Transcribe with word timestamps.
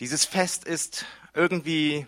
Dieses 0.00 0.24
Fest 0.24 0.64
ist 0.64 1.04
irgendwie 1.34 2.06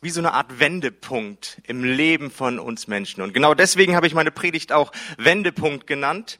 wie 0.00 0.08
so 0.08 0.20
eine 0.20 0.32
Art 0.32 0.60
Wendepunkt 0.60 1.60
im 1.64 1.84
Leben 1.84 2.30
von 2.30 2.58
uns 2.58 2.86
Menschen. 2.86 3.20
Und 3.20 3.34
genau 3.34 3.52
deswegen 3.52 3.94
habe 3.94 4.06
ich 4.06 4.14
meine 4.14 4.30
Predigt 4.30 4.72
auch 4.72 4.92
Wendepunkt 5.18 5.86
genannt. 5.86 6.38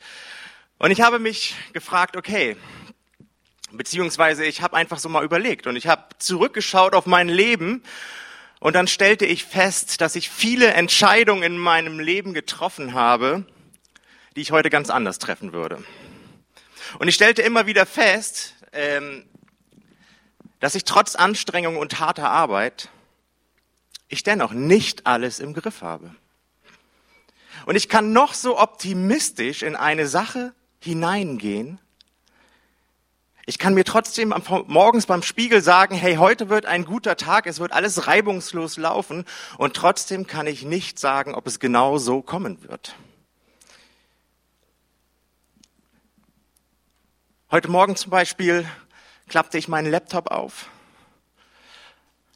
Und 0.79 0.91
ich 0.91 1.03
habe 1.03 1.19
mich 1.19 1.55
gefragt, 1.75 2.17
okay, 2.17 2.57
beziehungsweise 3.71 4.47
ich 4.47 4.63
habe 4.63 4.75
einfach 4.75 4.99
so 4.99 5.11
mal 5.11 5.23
überlegt 5.23 5.67
und 5.67 5.77
ich 5.77 5.89
habe 5.89 6.05
zurückgeschaut 6.17 6.95
auf 6.95 7.05
mein 7.05 7.29
Leben 7.29 7.83
und 8.59 8.75
dann 8.75 8.89
stellte 8.89 9.27
ich 9.27 9.45
fest, 9.45 10.01
dass 10.01 10.17
ich 10.17 10.31
viele 10.31 10.73
Entscheidungen 10.73 11.43
in 11.43 11.59
meinem 11.59 12.01
Leben 12.01 12.33
getroffen 12.33 12.95
habe, 12.95 13.45
die 14.37 14.41
ich 14.41 14.53
heute 14.53 14.71
ganz 14.71 14.89
anders 14.89 15.19
treffen 15.19 15.53
würde. 15.53 15.85
Und 16.99 17.09
ich 17.09 17.15
stellte 17.15 17.43
immer 17.43 17.67
wieder 17.67 17.85
fest, 17.85 18.55
ähm, 18.73 19.27
dass 20.63 20.77
ich 20.77 20.85
trotz 20.85 21.17
Anstrengung 21.17 21.77
und 21.77 21.99
harter 21.99 22.31
Arbeit 22.31 22.89
ich 24.07 24.23
dennoch 24.23 24.53
nicht 24.53 25.09
alles 25.09 25.41
im 25.41 25.55
Griff 25.55 25.83
habe. 25.83 26.15
Und 27.67 27.75
ich 27.75 27.89
kann 27.89 28.13
noch 28.13 28.33
so 28.33 28.61
optimistisch 28.61 29.65
in 29.65 29.75
eine 29.75 30.07
Sache 30.07 30.55
hineingehen. 30.79 31.81
Ich 33.45 33.59
kann 33.59 33.75
mir 33.75 33.83
trotzdem 33.83 34.33
morgens 34.69 35.07
beim 35.07 35.25
Spiegel 35.25 35.63
sagen, 35.63 35.97
hey, 35.97 36.15
heute 36.15 36.49
wird 36.49 36.67
ein 36.67 36.85
guter 36.85 37.17
Tag, 37.17 37.49
es 37.49 37.59
wird 37.59 37.73
alles 37.73 38.07
reibungslos 38.07 38.77
laufen 38.77 39.25
und 39.59 39.75
trotzdem 39.75 40.29
kann 40.29 40.47
ich 40.47 40.63
nicht 40.63 41.01
sagen, 41.01 41.35
ob 41.35 41.49
es 41.49 41.59
genau 41.59 41.99
so 41.99 42.23
kommen 42.23 42.63
wird. 42.63 42.95
Heute 47.51 47.69
Morgen 47.69 47.97
zum 47.97 48.11
Beispiel 48.11 48.65
klappte 49.29 49.59
ich 49.59 49.69
meinen 49.69 49.91
Laptop 49.91 50.31
auf, 50.31 50.69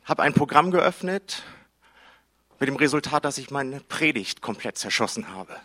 habe 0.05 0.23
ein 0.23 0.35
Programm 0.35 0.71
geöffnet, 0.71 1.43
mit 2.59 2.69
dem 2.69 2.77
Resultat, 2.77 3.25
dass 3.25 3.39
ich 3.39 3.51
meine 3.51 3.81
Predigt 3.81 4.41
komplett 4.41 4.79
zerschossen 4.79 5.35
habe. 5.35 5.57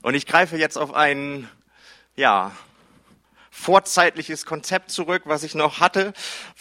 Und 0.00 0.14
ich 0.14 0.26
greife 0.26 0.56
jetzt 0.56 0.78
auf 0.78 0.94
ein, 0.94 1.48
ja, 2.16 2.52
vorzeitliches 3.50 4.46
Konzept 4.46 4.90
zurück, 4.90 5.22
was 5.26 5.42
ich 5.44 5.54
noch 5.54 5.78
hatte 5.78 6.14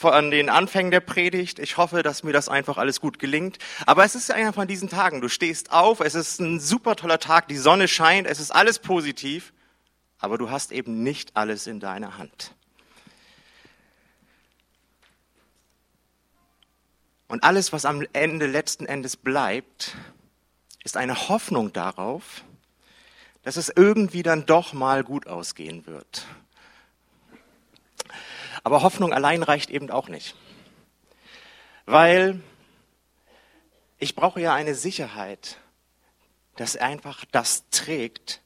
an 0.04 0.30
den 0.30 0.50
Anfängen 0.50 0.92
der 0.92 1.00
Predigt. 1.00 1.58
Ich 1.58 1.78
hoffe, 1.78 2.04
dass 2.04 2.22
mir 2.22 2.34
das 2.34 2.50
einfach 2.50 2.78
alles 2.78 3.00
gut 3.00 3.18
gelingt. 3.18 3.58
Aber 3.86 4.04
es 4.04 4.14
ist 4.14 4.30
einer 4.30 4.52
von 4.52 4.68
diesen 4.68 4.90
Tagen. 4.90 5.22
Du 5.22 5.30
stehst 5.30 5.72
auf, 5.72 6.02
es 6.02 6.16
ist 6.16 6.42
ein 6.42 6.60
super 6.60 6.98
toller 6.98 7.18
Tag, 7.18 7.48
die 7.48 7.58
Sonne 7.58 7.88
scheint, 7.88 8.28
es 8.28 8.40
ist 8.40 8.52
alles 8.52 8.78
positiv, 8.78 9.54
aber 10.22 10.38
du 10.38 10.50
hast 10.52 10.72
eben 10.72 11.04
nicht 11.04 11.36
alles 11.36 11.68
in 11.68 11.80
deiner 11.80 12.18
Hand. 12.18 12.54
Und 17.28 17.44
alles, 17.44 17.74
was 17.74 17.86
am 17.86 18.06
Ende 18.14 18.46
letzten 18.46 18.86
Endes 18.86 19.18
bleibt, 19.18 19.96
ist 20.84 20.96
eine 20.96 21.30
Hoffnung 21.30 21.74
darauf, 21.74 22.44
dass 23.42 23.58
es 23.58 23.70
irgendwie 23.76 24.22
dann 24.22 24.46
doch 24.46 24.74
mal 24.74 25.04
gut 25.04 25.28
ausgehen 25.28 25.88
wird. 25.88 26.28
Aber 28.64 28.84
Hoffnung 28.84 29.14
allein 29.14 29.42
reicht 29.42 29.72
eben 29.72 29.90
auch 29.90 30.08
nicht. 30.08 30.36
Weil 31.86 32.42
ich 33.98 34.14
brauche 34.16 34.40
ja 34.40 34.54
eine 34.54 34.76
Sicherheit, 34.76 35.58
dass 36.58 36.76
einfach 36.76 37.26
das 37.32 37.68
trägt, 37.70 38.41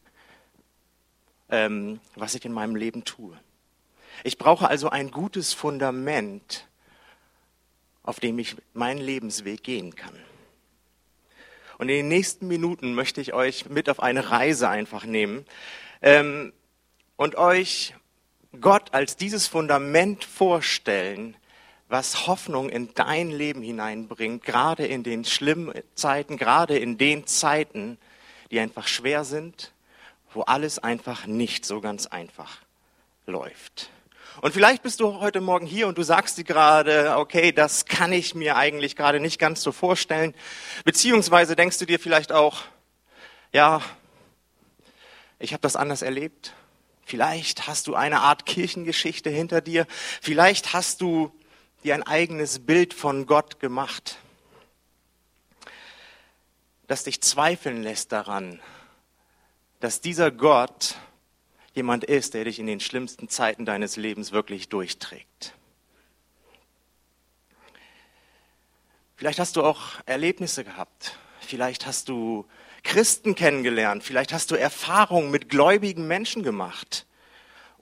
ähm, 1.56 2.02
was 2.16 2.36
ich 2.36 2.44
in 2.44 2.52
meinem 2.52 2.76
Leben 2.76 3.06
tue. 3.06 3.40
Ich 4.24 4.38
brauche 4.38 4.68
also 4.70 4.90
ein 4.90 5.10
gutes 5.10 5.54
Fundament, 5.54 6.68
auf 8.04 8.20
dem 8.20 8.38
ich 8.40 8.58
meinen 8.74 9.00
Lebensweg 9.00 9.64
gehen 9.64 9.96
kann. 9.96 10.16
Und 11.78 11.90
in 11.90 11.96
den 11.96 12.08
nächsten 12.08 12.48
Minuten 12.48 12.94
möchte 12.94 13.22
ich 13.22 13.34
euch 13.34 13.70
mit 13.70 13.90
auf 13.90 14.02
eine 14.02 14.32
Reise 14.32 14.70
einfach 14.70 15.06
nehmen 15.06 15.46
ähm, 16.02 16.54
und 17.16 17.36
euch 17.36 17.96
Gott 18.60 18.94
als 18.94 19.16
dieses 19.16 19.48
Fundament 19.48 20.24
vorstellen, 20.24 21.36
was 21.88 22.28
Hoffnung 22.28 22.70
in 22.70 22.94
dein 22.96 23.30
Leben 23.30 23.62
hineinbringt, 23.62 24.44
gerade 24.44 24.86
in 24.86 25.04
den 25.04 25.24
schlimmen 25.24 25.74
Zeiten, 25.94 26.38
gerade 26.38 26.78
in 26.78 26.98
den 26.98 27.28
Zeiten, 27.28 27.98
die 28.52 28.60
einfach 28.60 28.88
schwer 28.88 29.24
sind, 29.24 29.74
wo 30.36 30.42
alles 30.42 30.80
einfach 30.80 31.26
nicht 31.28 31.66
so 31.66 31.80
ganz 31.80 32.08
einfach 32.08 32.58
läuft. 33.26 33.90
Und 34.42 34.54
vielleicht 34.54 34.84
bist 34.84 35.00
du 35.00 35.22
heute 35.22 35.40
Morgen 35.40 35.66
hier 35.66 35.88
und 35.88 35.98
du 35.98 36.04
sagst 36.04 36.38
dir 36.38 36.44
gerade, 36.44 37.16
okay, 37.18 37.54
das 37.54 37.86
kann 37.86 38.12
ich 38.12 38.36
mir 38.36 38.58
eigentlich 38.58 38.98
gerade 38.98 39.22
nicht 39.22 39.40
ganz 39.40 39.62
so 39.62 39.72
vorstellen. 39.72 40.36
Beziehungsweise 40.84 41.56
denkst 41.56 41.78
du 41.78 41.86
dir 41.86 42.00
vielleicht 42.00 42.34
auch, 42.34 42.64
ja, 43.54 43.82
ich 45.40 45.54
habe 45.54 45.62
das 45.62 45.78
anders 45.78 46.02
erlebt. 46.02 46.54
Vielleicht 47.06 47.68
hast 47.68 47.88
du 47.88 47.96
eine 47.96 48.20
Art 48.20 48.46
Kirchengeschichte 48.46 49.30
hinter 49.30 49.62
dir. 49.62 49.88
Vielleicht 50.22 50.74
hast 50.74 51.00
du 51.00 51.32
dir 51.86 51.94
ein 51.94 52.04
eigenes 52.04 52.66
Bild 52.66 52.94
von 52.94 53.26
Gott 53.26 53.62
gemacht, 53.62 54.18
das 56.88 57.06
dich 57.06 57.22
zweifeln 57.22 57.84
lässt 57.84 58.12
daran, 58.12 58.60
dass 59.86 60.02
dieser 60.02 60.32
Gott 60.32 60.96
jemand 61.76 62.06
ist, 62.06 62.34
der 62.34 62.46
dich 62.46 62.58
in 62.58 62.66
den 62.66 62.80
schlimmsten 62.80 63.30
Zeiten 63.30 63.66
deines 63.66 63.98
Lebens 63.98 64.32
wirklich 64.32 64.68
durchträgt. 64.68 65.54
Vielleicht 69.16 69.38
hast 69.38 69.58
du 69.58 69.64
auch 69.64 70.02
Erlebnisse 70.08 70.64
gehabt. 70.64 71.20
Vielleicht 71.40 71.86
hast 71.86 72.10
du 72.10 72.48
Christen 72.82 73.36
kennengelernt. 73.36 74.04
Vielleicht 74.04 74.34
hast 74.34 74.50
du 74.50 74.56
Erfahrungen 74.56 75.30
mit 75.30 75.50
gläubigen 75.50 76.08
Menschen 76.08 76.42
gemacht. 76.42 77.06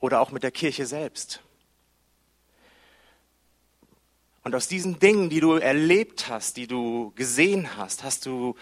Oder 0.01 0.19
auch 0.19 0.31
mit 0.31 0.43
der 0.43 0.51
Kirche 0.51 0.85
selbst. 0.85 1.41
Und 4.43 4.55
aus 4.55 4.67
diesen 4.67 4.99
Dingen, 4.99 5.29
die 5.29 5.39
du 5.39 5.53
erlebt 5.53 6.27
hast, 6.27 6.57
die 6.57 6.67
du 6.67 7.13
gesehen 7.15 7.77
hast, 7.77 8.03
hast 8.03 8.25
du 8.25 8.55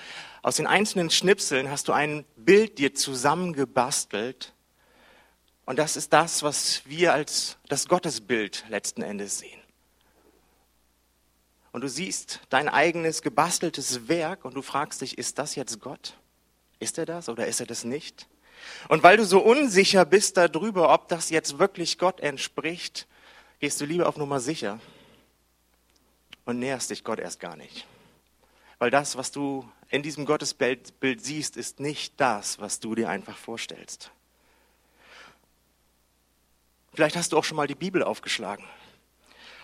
aus 0.44 0.58
den 0.58 0.68
einzelnen 0.68 1.10
Schnipseln 1.10 1.72
hast 1.72 1.88
du 1.88 1.92
ein 1.92 2.24
Bild 2.36 2.78
dir 2.78 2.94
zusammengebastelt, 2.94 4.54
und 5.66 5.78
das 5.78 5.96
ist 5.96 6.12
das, 6.12 6.44
was 6.44 6.82
wir 6.86 7.14
als 7.14 7.58
das 7.70 7.88
Gottesbild 7.88 8.66
letzten 8.68 9.04
Endes 9.04 9.40
sehen. 9.40 9.62
Und 11.72 11.82
du 11.82 11.88
siehst 11.88 12.42
dein 12.50 12.68
eigenes 12.68 13.22
gebasteltes 13.22 14.10
Werk 14.10 14.44
und 14.44 14.56
du 14.56 14.62
fragst 14.62 15.02
dich, 15.02 15.18
ist 15.18 15.40
das 15.40 15.56
jetzt 15.56 15.80
Gott? 15.80 16.18
Ist 16.80 16.98
er 16.98 17.06
das 17.06 17.30
oder 17.30 17.48
ist 17.48 17.62
er 17.62 17.68
das 17.68 17.86
nicht? 17.86 18.28
Und 18.90 19.02
weil 19.04 19.16
du 19.16 19.24
so 19.24 19.40
unsicher 19.40 20.04
bist 20.04 20.36
darüber, 20.36 20.94
ob 20.94 21.08
das 21.08 21.30
jetzt 21.30 21.58
wirklich 21.58 21.98
Gott 21.98 22.20
entspricht, 22.20 23.08
gehst 23.60 23.80
du 23.80 23.86
lieber 23.86 24.10
auf 24.10 24.18
Nummer 24.18 24.42
sicher 24.42 24.80
und 26.46 26.60
näherst 26.60 26.90
dich 26.90 27.04
Gott 27.04 27.20
erst 27.20 27.40
gar 27.40 27.56
nicht. 27.56 27.86
Weil 28.80 28.92
das, 28.92 29.16
was 29.16 29.32
du 29.32 29.70
in 29.90 30.02
diesem 30.02 30.26
Gottesbild 30.26 30.94
siehst, 31.24 31.58
ist 31.58 31.80
nicht 31.80 32.20
das, 32.20 32.60
was 32.60 32.80
du 32.80 32.96
dir 32.96 33.10
einfach 33.10 33.38
vorstellst. 33.38 34.12
Vielleicht 36.94 37.16
hast 37.16 37.32
du 37.32 37.38
auch 37.38 37.44
schon 37.44 37.58
mal 37.58 37.68
die 37.68 37.76
Bibel 37.76 38.04
aufgeschlagen. 38.04 38.66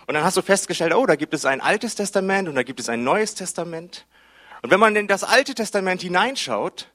Und 0.06 0.14
dann 0.14 0.24
hast 0.24 0.36
du 0.36 0.42
festgestellt, 0.42 0.94
oh, 0.94 1.04
da 1.04 1.16
gibt 1.16 1.34
es 1.34 1.44
ein 1.44 1.60
altes 1.60 1.94
Testament 1.94 2.48
und 2.48 2.54
da 2.54 2.62
gibt 2.62 2.80
es 2.80 2.88
ein 2.88 3.04
neues 3.04 3.34
Testament. 3.34 4.06
Und 4.62 4.70
wenn 4.70 4.80
man 4.80 4.96
in 4.96 5.06
das 5.06 5.24
alte 5.24 5.54
Testament 5.54 6.00
hineinschaut, 6.00 6.88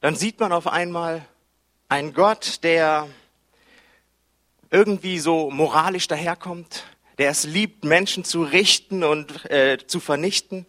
dann 0.00 0.16
sieht 0.16 0.40
man 0.40 0.52
auf 0.52 0.66
einmal 0.66 1.26
einen 1.88 2.14
Gott, 2.14 2.62
der 2.62 3.08
irgendwie 4.70 5.18
so 5.18 5.50
moralisch 5.50 6.08
daherkommt, 6.08 6.84
der 7.18 7.30
es 7.30 7.44
liebt, 7.44 7.84
Menschen 7.84 8.24
zu 8.24 8.42
richten 8.42 9.04
und 9.04 9.44
äh, 9.50 9.78
zu 9.86 10.00
vernichten. 10.00 10.66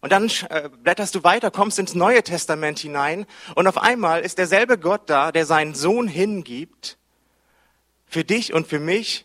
Und 0.00 0.12
dann 0.12 0.30
äh, 0.50 0.68
blätterst 0.68 1.14
du 1.14 1.24
weiter, 1.24 1.50
kommst 1.50 1.78
ins 1.78 1.94
Neue 1.94 2.22
Testament 2.22 2.78
hinein 2.78 3.26
und 3.54 3.66
auf 3.66 3.78
einmal 3.78 4.20
ist 4.20 4.38
derselbe 4.38 4.78
Gott 4.78 5.08
da, 5.08 5.32
der 5.32 5.46
seinen 5.46 5.74
Sohn 5.74 6.08
hingibt, 6.08 6.98
für 8.06 8.22
dich 8.22 8.52
und 8.52 8.66
für 8.68 8.78
mich 8.78 9.24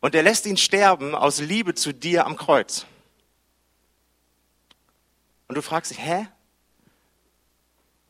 und 0.00 0.14
er 0.14 0.22
lässt 0.22 0.46
ihn 0.46 0.56
sterben 0.56 1.14
aus 1.14 1.40
Liebe 1.40 1.74
zu 1.74 1.92
dir 1.92 2.26
am 2.26 2.36
Kreuz. 2.36 2.86
Und 5.48 5.56
du 5.56 5.62
fragst 5.62 5.90
dich, 5.90 5.98
hä? 5.98 6.28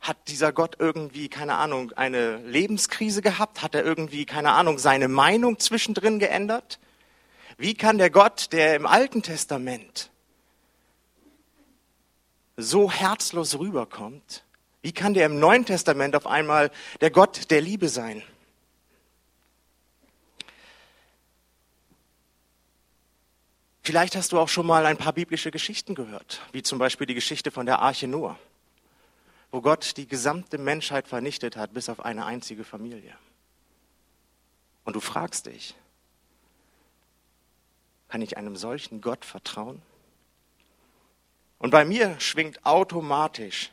Hat 0.01 0.17
dieser 0.29 0.53
Gott 0.53 0.77
irgendwie, 0.79 1.29
keine 1.29 1.55
Ahnung, 1.55 1.93
eine 1.93 2.39
Lebenskrise 2.39 3.23
gehabt? 3.23 3.63
Hat 3.63 3.75
er 3.75 3.85
irgendwie, 3.85 4.27
keine 4.27 4.53
Ahnung, 4.53 4.79
seine 4.79 5.09
Meinung 5.09 5.59
zwischendrin 5.59 6.19
geändert? 6.19 6.79
Wie 7.59 7.75
kann 7.75 7.99
der 7.99 8.09
Gott, 8.09 8.53
der 8.53 8.77
im 8.77 8.87
Alten 8.87 9.23
Testament 9.23 10.11
so 12.57 12.91
herzlos 12.91 13.59
rüberkommt, 13.59 14.45
wie 14.81 14.93
kann 14.93 15.13
der 15.13 15.27
im 15.27 15.41
Neuen 15.41 15.67
Testament 15.67 16.15
auf 16.15 16.29
einmal 16.29 16.71
der 17.01 17.11
Gott 17.11 17.51
der 17.51 17.61
Liebe 17.61 17.89
sein? 17.89 18.23
Vielleicht 23.83 24.15
hast 24.15 24.31
du 24.33 24.39
auch 24.39 24.49
schon 24.49 24.67
mal 24.67 24.87
ein 24.87 24.97
paar 24.97 25.13
biblische 25.13 25.51
Geschichten 25.51 25.97
gehört, 25.97 26.43
wie 26.53 26.63
zum 26.63 26.79
Beispiel 26.79 27.07
die 27.07 27.15
Geschichte 27.15 27.51
von 27.51 27.67
der 27.67 27.81
Arche 27.81 28.07
Noah, 28.07 28.39
wo 29.51 29.63
Gott 29.63 29.97
die 29.97 30.07
gesamte 30.07 30.59
Menschheit 30.59 31.09
vernichtet 31.09 31.57
hat, 31.57 31.73
bis 31.73 31.89
auf 31.89 32.05
eine 32.05 32.25
einzige 32.25 32.63
Familie. 32.63 33.17
Und 34.85 34.95
du 34.95 35.01
fragst 35.01 35.47
dich, 35.47 35.75
kann 38.09 38.23
ich 38.23 38.37
einem 38.37 38.57
solchen 38.57 39.01
Gott 39.01 39.25
vertrauen? 39.25 39.83
Und 41.59 41.71
bei 41.71 41.85
mir 41.85 42.19
schwingt 42.21 42.65
automatisch 42.65 43.71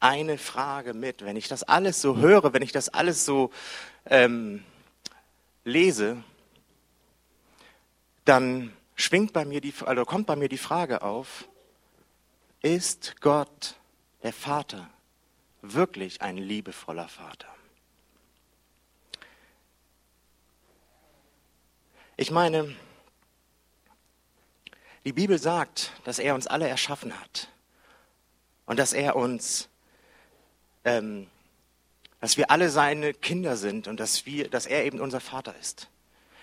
eine 0.00 0.38
Frage 0.38 0.94
mit. 0.94 1.24
Wenn 1.24 1.36
ich 1.36 1.48
das 1.48 1.62
alles 1.62 2.00
so 2.00 2.16
höre, 2.16 2.52
wenn 2.52 2.62
ich 2.62 2.72
das 2.72 2.88
alles 2.88 3.24
so 3.24 3.50
ähm, 4.04 4.62
lese, 5.64 6.22
dann 8.24 8.72
schwingt 8.94 9.32
bei 9.32 9.44
mir 9.44 9.60
die, 9.60 9.72
also 9.84 10.04
kommt 10.04 10.26
bei 10.26 10.36
mir 10.36 10.48
die 10.48 10.58
Frage 10.58 11.02
auf, 11.02 11.48
ist 12.60 13.20
Gott, 13.20 13.76
der 14.22 14.32
Vater, 14.32 14.90
wirklich 15.62 16.22
ein 16.22 16.36
liebevoller 16.36 17.08
Vater? 17.08 17.48
Ich 22.16 22.30
meine, 22.30 22.74
die 25.06 25.12
Bibel 25.12 25.38
sagt, 25.38 25.92
dass 26.02 26.18
er 26.18 26.34
uns 26.34 26.48
alle 26.48 26.68
erschaffen 26.68 27.18
hat 27.18 27.48
und 28.66 28.76
dass 28.76 28.92
er 28.92 29.14
uns, 29.14 29.68
ähm, 30.84 31.28
dass 32.20 32.36
wir 32.36 32.50
alle 32.50 32.70
seine 32.70 33.14
Kinder 33.14 33.56
sind 33.56 33.86
und 33.86 34.00
dass, 34.00 34.26
wir, 34.26 34.50
dass 34.50 34.66
er 34.66 34.84
eben 34.84 35.00
unser 35.00 35.20
Vater 35.20 35.54
ist. 35.60 35.88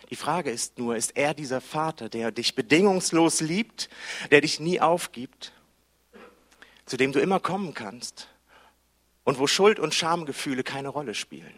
Die 0.09 0.15
Frage 0.15 0.49
ist 0.49 0.79
nur, 0.79 0.95
ist 0.95 1.17
er 1.17 1.33
dieser 1.33 1.59
Vater, 1.59 2.07
der 2.07 2.31
dich 2.31 2.55
bedingungslos 2.55 3.41
liebt, 3.41 3.89
der 4.31 4.39
dich 4.39 4.61
nie 4.61 4.79
aufgibt, 4.79 5.51
zu 6.85 6.95
dem 6.95 7.11
du 7.11 7.19
immer 7.19 7.41
kommen 7.41 7.73
kannst 7.73 8.29
und 9.25 9.39
wo 9.39 9.47
Schuld 9.47 9.77
und 9.77 9.93
Schamgefühle 9.93 10.63
keine 10.63 10.87
Rolle 10.87 11.15
spielen? 11.15 11.53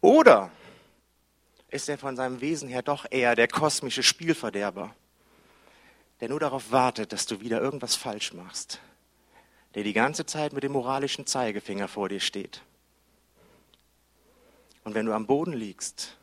Oder 0.00 0.50
ist 1.68 1.88
er 1.88 1.98
von 1.98 2.16
seinem 2.16 2.40
Wesen 2.40 2.68
her 2.68 2.82
doch 2.82 3.06
eher 3.08 3.36
der 3.36 3.46
kosmische 3.46 4.02
Spielverderber, 4.02 4.92
der 6.22 6.28
nur 6.28 6.38
darauf 6.38 6.70
wartet, 6.70 7.12
dass 7.12 7.26
du 7.26 7.40
wieder 7.40 7.60
irgendwas 7.60 7.96
falsch 7.96 8.32
machst, 8.32 8.78
der 9.74 9.82
die 9.82 9.92
ganze 9.92 10.24
Zeit 10.24 10.52
mit 10.52 10.62
dem 10.62 10.70
moralischen 10.70 11.26
Zeigefinger 11.26 11.88
vor 11.88 12.08
dir 12.08 12.20
steht. 12.20 12.62
Und 14.84 14.94
wenn 14.94 15.04
du 15.04 15.14
am 15.14 15.26
Boden 15.26 15.52
liegst, 15.52 16.16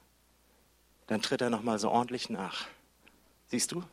dann 1.07 1.21
tritt 1.21 1.41
er 1.41 1.49
nochmal 1.49 1.79
so 1.79 1.89
ordentlich 1.89 2.29
nach. 2.29 2.67
Siehst 3.47 3.73
du? 3.73 3.83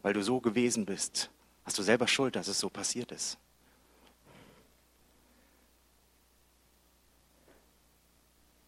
Weil 0.00 0.14
du 0.14 0.22
so 0.22 0.40
gewesen 0.40 0.86
bist, 0.86 1.28
hast 1.66 1.76
du 1.76 1.82
selber 1.82 2.08
Schuld, 2.08 2.34
dass 2.34 2.48
es 2.48 2.58
so 2.58 2.70
passiert 2.70 3.12
ist. 3.12 3.36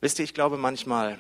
Wisst 0.03 0.19
ihr, 0.19 0.27
ich 0.27 0.35
glaube 0.35 0.59
manchmal, 0.59 1.19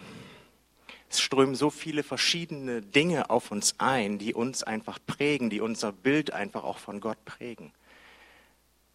es 1.12 1.20
strömen 1.20 1.54
so 1.54 1.70
viele 1.70 2.02
verschiedene 2.02 2.80
Dinge 2.80 3.30
auf 3.30 3.50
uns 3.50 3.74
ein, 3.78 4.18
die 4.18 4.34
uns 4.34 4.62
einfach 4.62 4.98
prägen, 5.06 5.50
die 5.50 5.60
unser 5.60 5.92
Bild 5.92 6.32
einfach 6.32 6.64
auch 6.64 6.78
von 6.78 7.00
Gott 7.00 7.22
prägen. 7.24 7.72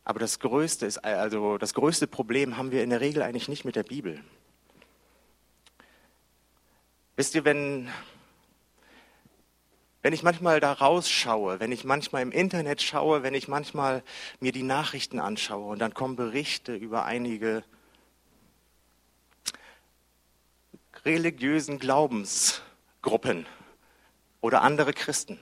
Aber 0.03 0.19
das 0.19 0.39
größte 0.39 0.85
ist, 0.85 1.03
also 1.03 1.57
das 1.57 1.73
größte 1.73 2.07
Problem 2.07 2.57
haben 2.57 2.71
wir 2.71 2.83
in 2.83 2.89
der 2.89 3.01
Regel 3.01 3.21
eigentlich 3.21 3.49
nicht 3.49 3.65
mit 3.65 3.75
der 3.75 3.83
Bibel. 3.83 4.23
Wisst 7.17 7.35
ihr, 7.35 7.45
wenn, 7.45 7.89
wenn 10.01 10.13
ich 10.13 10.23
manchmal 10.23 10.59
da 10.59 10.71
rausschaue, 10.71 11.59
wenn 11.59 11.71
ich 11.71 11.83
manchmal 11.83 12.21
im 12.21 12.31
Internet 12.31 12.81
schaue, 12.81 13.21
wenn 13.23 13.33
ich 13.33 13.47
manchmal 13.47 14.03
mir 14.39 14.51
die 14.51 14.63
Nachrichten 14.63 15.19
anschaue 15.19 15.71
und 15.71 15.79
dann 15.79 15.93
kommen 15.93 16.15
Berichte 16.15 16.75
über 16.75 17.05
einige 17.05 17.63
religiösen 21.07 21.79
Glaubensgruppen 21.79 23.47
oder 24.41 24.61
andere 24.61 24.93
Christen, 24.93 25.39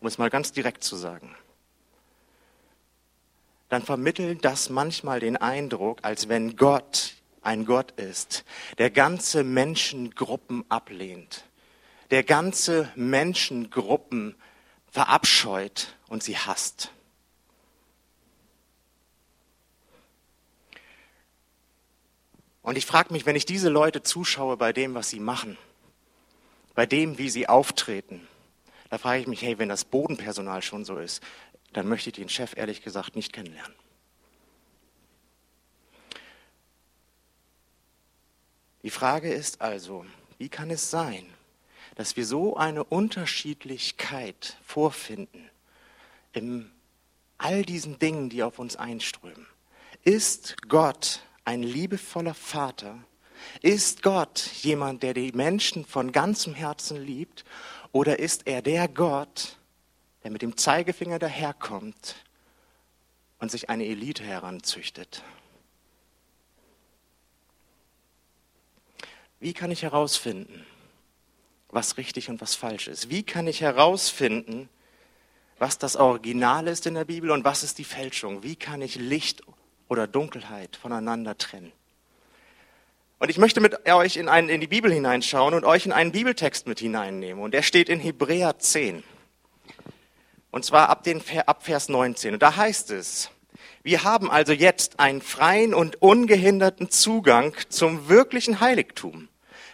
um 0.00 0.06
es 0.06 0.18
mal 0.18 0.30
ganz 0.30 0.52
direkt 0.52 0.82
zu 0.82 0.96
sagen, 0.96 1.36
dann 3.68 3.82
vermittelt 3.82 4.44
das 4.44 4.70
manchmal 4.70 5.20
den 5.20 5.36
Eindruck, 5.36 5.98
als 6.02 6.28
wenn 6.28 6.56
Gott 6.56 7.14
ein 7.42 7.66
Gott 7.66 7.92
ist, 7.92 8.44
der 8.78 8.90
ganze 8.90 9.44
Menschengruppen 9.44 10.64
ablehnt, 10.70 11.44
der 12.10 12.24
ganze 12.24 12.90
Menschengruppen 12.94 14.34
verabscheut 14.90 15.94
und 16.08 16.22
sie 16.22 16.38
hasst. 16.38 16.90
Und 22.64 22.78
ich 22.78 22.86
frage 22.86 23.12
mich, 23.12 23.26
wenn 23.26 23.36
ich 23.36 23.44
diese 23.44 23.68
Leute 23.68 24.02
zuschaue 24.02 24.56
bei 24.56 24.72
dem, 24.72 24.94
was 24.94 25.10
sie 25.10 25.20
machen, 25.20 25.58
bei 26.74 26.86
dem, 26.86 27.18
wie 27.18 27.28
sie 27.28 27.46
auftreten, 27.46 28.26
da 28.88 28.96
frage 28.96 29.20
ich 29.20 29.26
mich, 29.26 29.42
hey, 29.42 29.58
wenn 29.58 29.68
das 29.68 29.84
Bodenpersonal 29.84 30.62
schon 30.62 30.86
so 30.86 30.96
ist, 30.96 31.22
dann 31.74 31.86
möchte 31.86 32.08
ich 32.08 32.16
den 32.16 32.30
Chef 32.30 32.56
ehrlich 32.56 32.82
gesagt 32.82 33.16
nicht 33.16 33.34
kennenlernen. 33.34 33.74
Die 38.82 38.90
Frage 38.90 39.30
ist 39.30 39.60
also, 39.60 40.06
wie 40.38 40.48
kann 40.48 40.70
es 40.70 40.90
sein, 40.90 41.26
dass 41.96 42.16
wir 42.16 42.24
so 42.24 42.56
eine 42.56 42.82
Unterschiedlichkeit 42.82 44.56
vorfinden 44.64 45.50
in 46.32 46.70
all 47.36 47.62
diesen 47.62 47.98
Dingen, 47.98 48.30
die 48.30 48.42
auf 48.42 48.58
uns 48.58 48.76
einströmen? 48.76 49.46
Ist 50.02 50.56
Gott 50.68 51.20
ein 51.44 51.62
liebevoller 51.62 52.34
Vater? 52.34 52.98
Ist 53.60 54.02
Gott 54.02 54.50
jemand, 54.62 55.02
der 55.02 55.14
die 55.14 55.32
Menschen 55.32 55.84
von 55.84 56.12
ganzem 56.12 56.54
Herzen 56.54 57.04
liebt? 57.04 57.44
Oder 57.92 58.18
ist 58.18 58.46
er 58.46 58.62
der 58.62 58.88
Gott, 58.88 59.58
der 60.22 60.30
mit 60.30 60.42
dem 60.42 60.56
Zeigefinger 60.56 61.18
daherkommt 61.18 62.16
und 63.38 63.50
sich 63.50 63.68
eine 63.68 63.84
Elite 63.84 64.24
heranzüchtet? 64.24 65.22
Wie 69.40 69.52
kann 69.52 69.70
ich 69.70 69.82
herausfinden, 69.82 70.64
was 71.68 71.98
richtig 71.98 72.30
und 72.30 72.40
was 72.40 72.54
falsch 72.54 72.88
ist? 72.88 73.10
Wie 73.10 73.22
kann 73.22 73.46
ich 73.46 73.60
herausfinden, 73.60 74.70
was 75.58 75.76
das 75.76 75.96
Original 75.96 76.66
ist 76.66 76.86
in 76.86 76.94
der 76.94 77.04
Bibel 77.04 77.30
und 77.30 77.44
was 77.44 77.62
ist 77.62 77.78
die 77.78 77.84
Fälschung? 77.84 78.42
Wie 78.42 78.56
kann 78.56 78.80
ich 78.80 78.96
Licht 78.96 79.42
oder 79.88 80.06
Dunkelheit 80.06 80.76
voneinander 80.76 81.36
trennen. 81.36 81.72
Und 83.18 83.30
ich 83.30 83.38
möchte 83.38 83.60
mit 83.60 83.88
euch 83.88 84.16
in, 84.16 84.28
einen, 84.28 84.48
in 84.48 84.60
die 84.60 84.66
Bibel 84.66 84.92
hineinschauen 84.92 85.54
und 85.54 85.64
euch 85.64 85.86
in 85.86 85.92
einen 85.92 86.12
Bibeltext 86.12 86.66
mit 86.66 86.80
hineinnehmen. 86.80 87.42
Und 87.42 87.54
der 87.54 87.62
steht 87.62 87.88
in 87.88 88.00
Hebräer 88.00 88.58
10. 88.58 89.02
Und 90.50 90.64
zwar 90.64 90.88
ab, 90.88 91.04
den, 91.04 91.22
ab 91.46 91.64
Vers 91.64 91.88
19. 91.88 92.34
Und 92.34 92.42
da 92.42 92.56
heißt 92.56 92.90
es, 92.90 93.30
wir 93.82 94.02
haben 94.02 94.30
also 94.30 94.52
jetzt 94.52 94.98
einen 95.00 95.20
freien 95.20 95.74
und 95.74 96.00
ungehinderten 96.00 96.90
Zugang 96.90 97.54
zum 97.68 98.08
wirklichen 98.08 98.60
Heiligtum, 98.60 99.28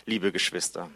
liebe 0.05 0.33
Geschwister. 0.33 0.91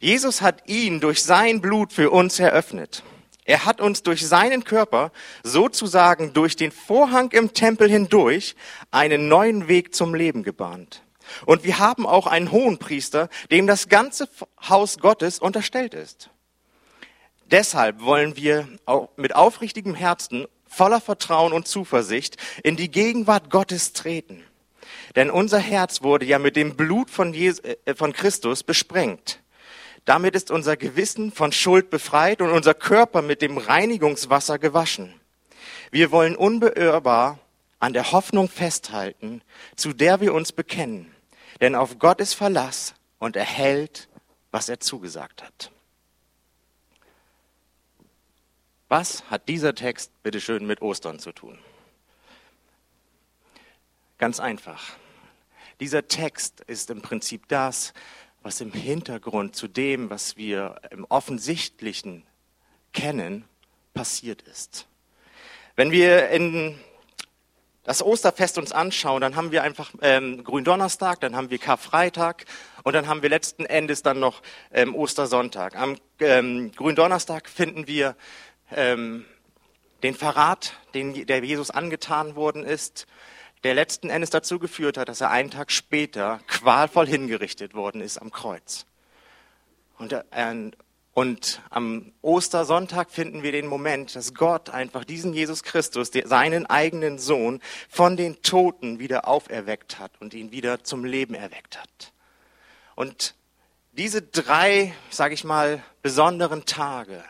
Jesus 0.00 0.42
hat 0.42 0.68
ihn 0.68 1.00
durch 1.00 1.22
sein 1.22 1.60
Blut 1.60 1.92
für 1.92 2.10
uns 2.10 2.38
eröffnet. 2.38 3.02
Er 3.46 3.64
hat 3.64 3.80
uns 3.80 4.02
durch 4.02 4.26
seinen 4.26 4.64
Körper 4.64 5.12
sozusagen 5.44 6.32
durch 6.32 6.56
den 6.56 6.72
Vorhang 6.72 7.30
im 7.30 7.54
Tempel 7.54 7.88
hindurch 7.88 8.56
einen 8.90 9.28
neuen 9.28 9.68
Weg 9.68 9.94
zum 9.94 10.14
Leben 10.14 10.42
gebahnt. 10.42 11.04
Und 11.44 11.64
wir 11.64 11.78
haben 11.78 12.06
auch 12.06 12.26
einen 12.26 12.50
hohen 12.50 12.78
Priester, 12.78 13.28
dem 13.50 13.66
das 13.66 13.88
ganze 13.88 14.28
Haus 14.68 14.98
Gottes 14.98 15.38
unterstellt 15.38 15.94
ist. 15.94 16.30
Deshalb 17.50 18.02
wollen 18.02 18.36
wir 18.36 18.68
mit 19.16 19.36
aufrichtigem 19.36 19.94
Herzen, 19.94 20.46
voller 20.66 21.00
Vertrauen 21.00 21.52
und 21.52 21.68
Zuversicht 21.68 22.36
in 22.64 22.76
die 22.76 22.90
Gegenwart 22.90 23.50
Gottes 23.50 23.92
treten. 23.92 24.42
Denn 25.14 25.30
unser 25.30 25.58
Herz 25.58 26.02
wurde 26.02 26.26
ja 26.26 26.40
mit 26.40 26.56
dem 26.56 26.76
Blut 26.76 27.10
von, 27.10 27.32
Jesus, 27.32 27.60
äh, 27.60 27.94
von 27.94 28.12
Christus 28.12 28.64
besprengt. 28.64 29.40
Damit 30.06 30.36
ist 30.36 30.52
unser 30.52 30.76
Gewissen 30.76 31.32
von 31.32 31.50
Schuld 31.50 31.90
befreit 31.90 32.40
und 32.40 32.50
unser 32.50 32.74
Körper 32.74 33.22
mit 33.22 33.42
dem 33.42 33.58
Reinigungswasser 33.58 34.58
gewaschen. 34.58 35.12
Wir 35.90 36.12
wollen 36.12 36.36
unbeirrbar 36.36 37.40
an 37.80 37.92
der 37.92 38.12
Hoffnung 38.12 38.48
festhalten, 38.48 39.42
zu 39.74 39.92
der 39.92 40.20
wir 40.20 40.32
uns 40.32 40.52
bekennen. 40.52 41.12
Denn 41.60 41.74
auf 41.74 41.98
Gott 41.98 42.20
ist 42.20 42.34
Verlass 42.34 42.94
und 43.18 43.34
er 43.34 43.44
hält, 43.44 44.08
was 44.52 44.68
er 44.68 44.78
zugesagt 44.78 45.42
hat. 45.42 45.72
Was 48.88 49.28
hat 49.28 49.48
dieser 49.48 49.74
Text 49.74 50.12
bitteschön 50.22 50.64
mit 50.66 50.82
Ostern 50.82 51.18
zu 51.18 51.32
tun? 51.32 51.58
Ganz 54.18 54.38
einfach. 54.38 54.92
Dieser 55.80 56.06
Text 56.06 56.60
ist 56.60 56.90
im 56.90 57.02
Prinzip 57.02 57.48
das, 57.48 57.92
was 58.46 58.60
im 58.60 58.72
Hintergrund 58.72 59.56
zu 59.56 59.66
dem, 59.66 60.08
was 60.08 60.36
wir 60.36 60.76
im 60.92 61.04
Offensichtlichen 61.06 62.22
kennen, 62.92 63.44
passiert 63.92 64.42
ist. 64.42 64.86
Wenn 65.74 65.90
wir 65.90 66.28
in 66.28 66.78
das 67.82 68.04
Osterfest 68.04 68.56
uns 68.58 68.70
anschauen, 68.70 69.20
dann 69.20 69.34
haben 69.34 69.50
wir 69.50 69.64
einfach 69.64 69.90
ähm, 70.00 70.44
Gründonnerstag, 70.44 71.18
dann 71.22 71.34
haben 71.34 71.50
wir 71.50 71.58
Karfreitag 71.58 72.44
und 72.84 72.92
dann 72.92 73.08
haben 73.08 73.20
wir 73.20 73.30
letzten 73.30 73.66
Endes 73.66 74.02
dann 74.02 74.20
noch 74.20 74.42
ähm, 74.70 74.94
Ostersonntag. 74.94 75.74
Am 75.74 75.96
ähm, 76.20 76.70
Gründonnerstag 76.70 77.48
finden 77.48 77.88
wir 77.88 78.14
ähm, 78.70 79.24
den 80.04 80.14
Verrat, 80.14 80.74
den 80.94 81.26
der 81.26 81.42
Jesus 81.42 81.72
angetan 81.72 82.36
worden 82.36 82.62
ist, 82.62 83.08
der 83.66 83.74
letzten 83.74 84.10
Endes 84.10 84.30
dazu 84.30 84.60
geführt 84.60 84.96
hat, 84.96 85.08
dass 85.08 85.20
er 85.20 85.30
einen 85.30 85.50
Tag 85.50 85.72
später 85.72 86.38
qualvoll 86.46 87.08
hingerichtet 87.08 87.74
worden 87.74 88.00
ist 88.00 88.18
am 88.18 88.30
Kreuz. 88.30 88.86
Und, 89.98 90.12
äh, 90.12 90.70
und 91.14 91.60
am 91.70 92.12
Ostersonntag 92.22 93.10
finden 93.10 93.42
wir 93.42 93.50
den 93.50 93.66
Moment, 93.66 94.14
dass 94.14 94.34
Gott 94.34 94.70
einfach 94.70 95.04
diesen 95.04 95.34
Jesus 95.34 95.64
Christus, 95.64 96.12
seinen 96.12 96.66
eigenen 96.66 97.18
Sohn, 97.18 97.60
von 97.88 98.16
den 98.16 98.40
Toten 98.40 99.00
wieder 99.00 99.26
auferweckt 99.26 99.98
hat 99.98 100.12
und 100.20 100.32
ihn 100.32 100.52
wieder 100.52 100.84
zum 100.84 101.04
Leben 101.04 101.34
erweckt 101.34 101.76
hat. 101.76 102.12
Und 102.94 103.34
diese 103.92 104.22
drei, 104.22 104.94
sage 105.10 105.34
ich 105.34 105.42
mal, 105.42 105.82
besonderen 106.02 106.66
Tage 106.66 107.24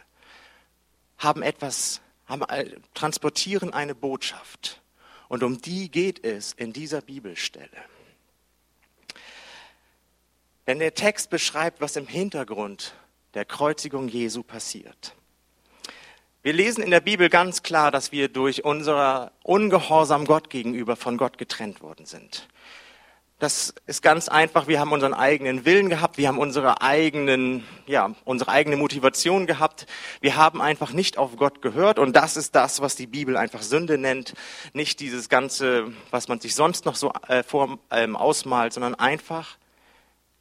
haben 1.16 1.42
etwas, 1.42 2.02
haben, 2.26 2.42
äh, 2.42 2.78
transportieren 2.92 3.72
eine 3.72 3.94
Botschaft. 3.94 4.82
Und 5.28 5.42
um 5.42 5.60
die 5.60 5.90
geht 5.90 6.24
es 6.24 6.52
in 6.52 6.72
dieser 6.72 7.00
Bibelstelle. 7.00 7.68
Denn 10.66 10.78
der 10.78 10.94
Text 10.94 11.30
beschreibt, 11.30 11.80
was 11.80 11.96
im 11.96 12.06
Hintergrund 12.06 12.94
der 13.34 13.44
Kreuzigung 13.44 14.08
Jesu 14.08 14.42
passiert. 14.42 15.14
Wir 16.42 16.52
lesen 16.52 16.82
in 16.82 16.90
der 16.90 17.00
Bibel 17.00 17.28
ganz 17.28 17.62
klar, 17.62 17.90
dass 17.90 18.12
wir 18.12 18.28
durch 18.28 18.64
unser 18.64 19.32
Ungehorsam 19.42 20.24
Gott 20.26 20.48
gegenüber 20.48 20.94
von 20.94 21.16
Gott 21.16 21.38
getrennt 21.38 21.82
worden 21.82 22.06
sind. 22.06 22.48
Das 23.38 23.74
ist 23.86 24.00
ganz 24.00 24.28
einfach. 24.28 24.66
Wir 24.66 24.80
haben 24.80 24.92
unseren 24.92 25.12
eigenen 25.12 25.66
Willen 25.66 25.90
gehabt. 25.90 26.16
Wir 26.16 26.28
haben 26.28 26.38
unsere 26.38 26.80
eigenen, 26.80 27.64
ja, 27.86 28.14
unsere 28.24 28.50
eigene 28.50 28.78
Motivation 28.78 29.46
gehabt. 29.46 29.86
Wir 30.22 30.36
haben 30.36 30.62
einfach 30.62 30.92
nicht 30.92 31.18
auf 31.18 31.36
Gott 31.36 31.60
gehört. 31.60 31.98
Und 31.98 32.16
das 32.16 32.38
ist 32.38 32.54
das, 32.54 32.80
was 32.80 32.96
die 32.96 33.06
Bibel 33.06 33.36
einfach 33.36 33.60
Sünde 33.60 33.98
nennt. 33.98 34.32
Nicht 34.72 35.00
dieses 35.00 35.28
Ganze, 35.28 35.92
was 36.10 36.28
man 36.28 36.40
sich 36.40 36.54
sonst 36.54 36.86
noch 36.86 36.94
so 36.94 37.12
äh, 37.28 37.42
vor, 37.42 37.78
ähm, 37.90 38.16
ausmalt, 38.16 38.72
sondern 38.72 38.94
einfach, 38.94 39.58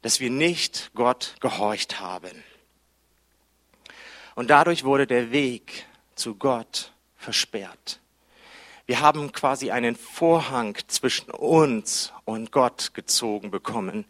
dass 0.00 0.18
wir 0.18 0.30
nicht 0.30 0.90
Gott 0.94 1.34
gehorcht 1.40 2.00
haben. 2.00 2.42
Und 4.36 4.48
dadurch 4.48 4.84
wurde 4.84 5.06
der 5.06 5.32
Weg 5.32 5.84
zu 6.14 6.34
Gott 6.34 6.92
versperrt. 7.16 8.00
Wir 8.86 9.00
haben 9.00 9.32
quasi 9.32 9.72
einen 9.72 9.96
Vorhang 9.96 10.78
zwischen 10.86 11.32
uns 11.32 12.12
und 12.24 12.52
Gott 12.52 12.94
gezogen 12.94 13.50
bekommen 13.50 14.04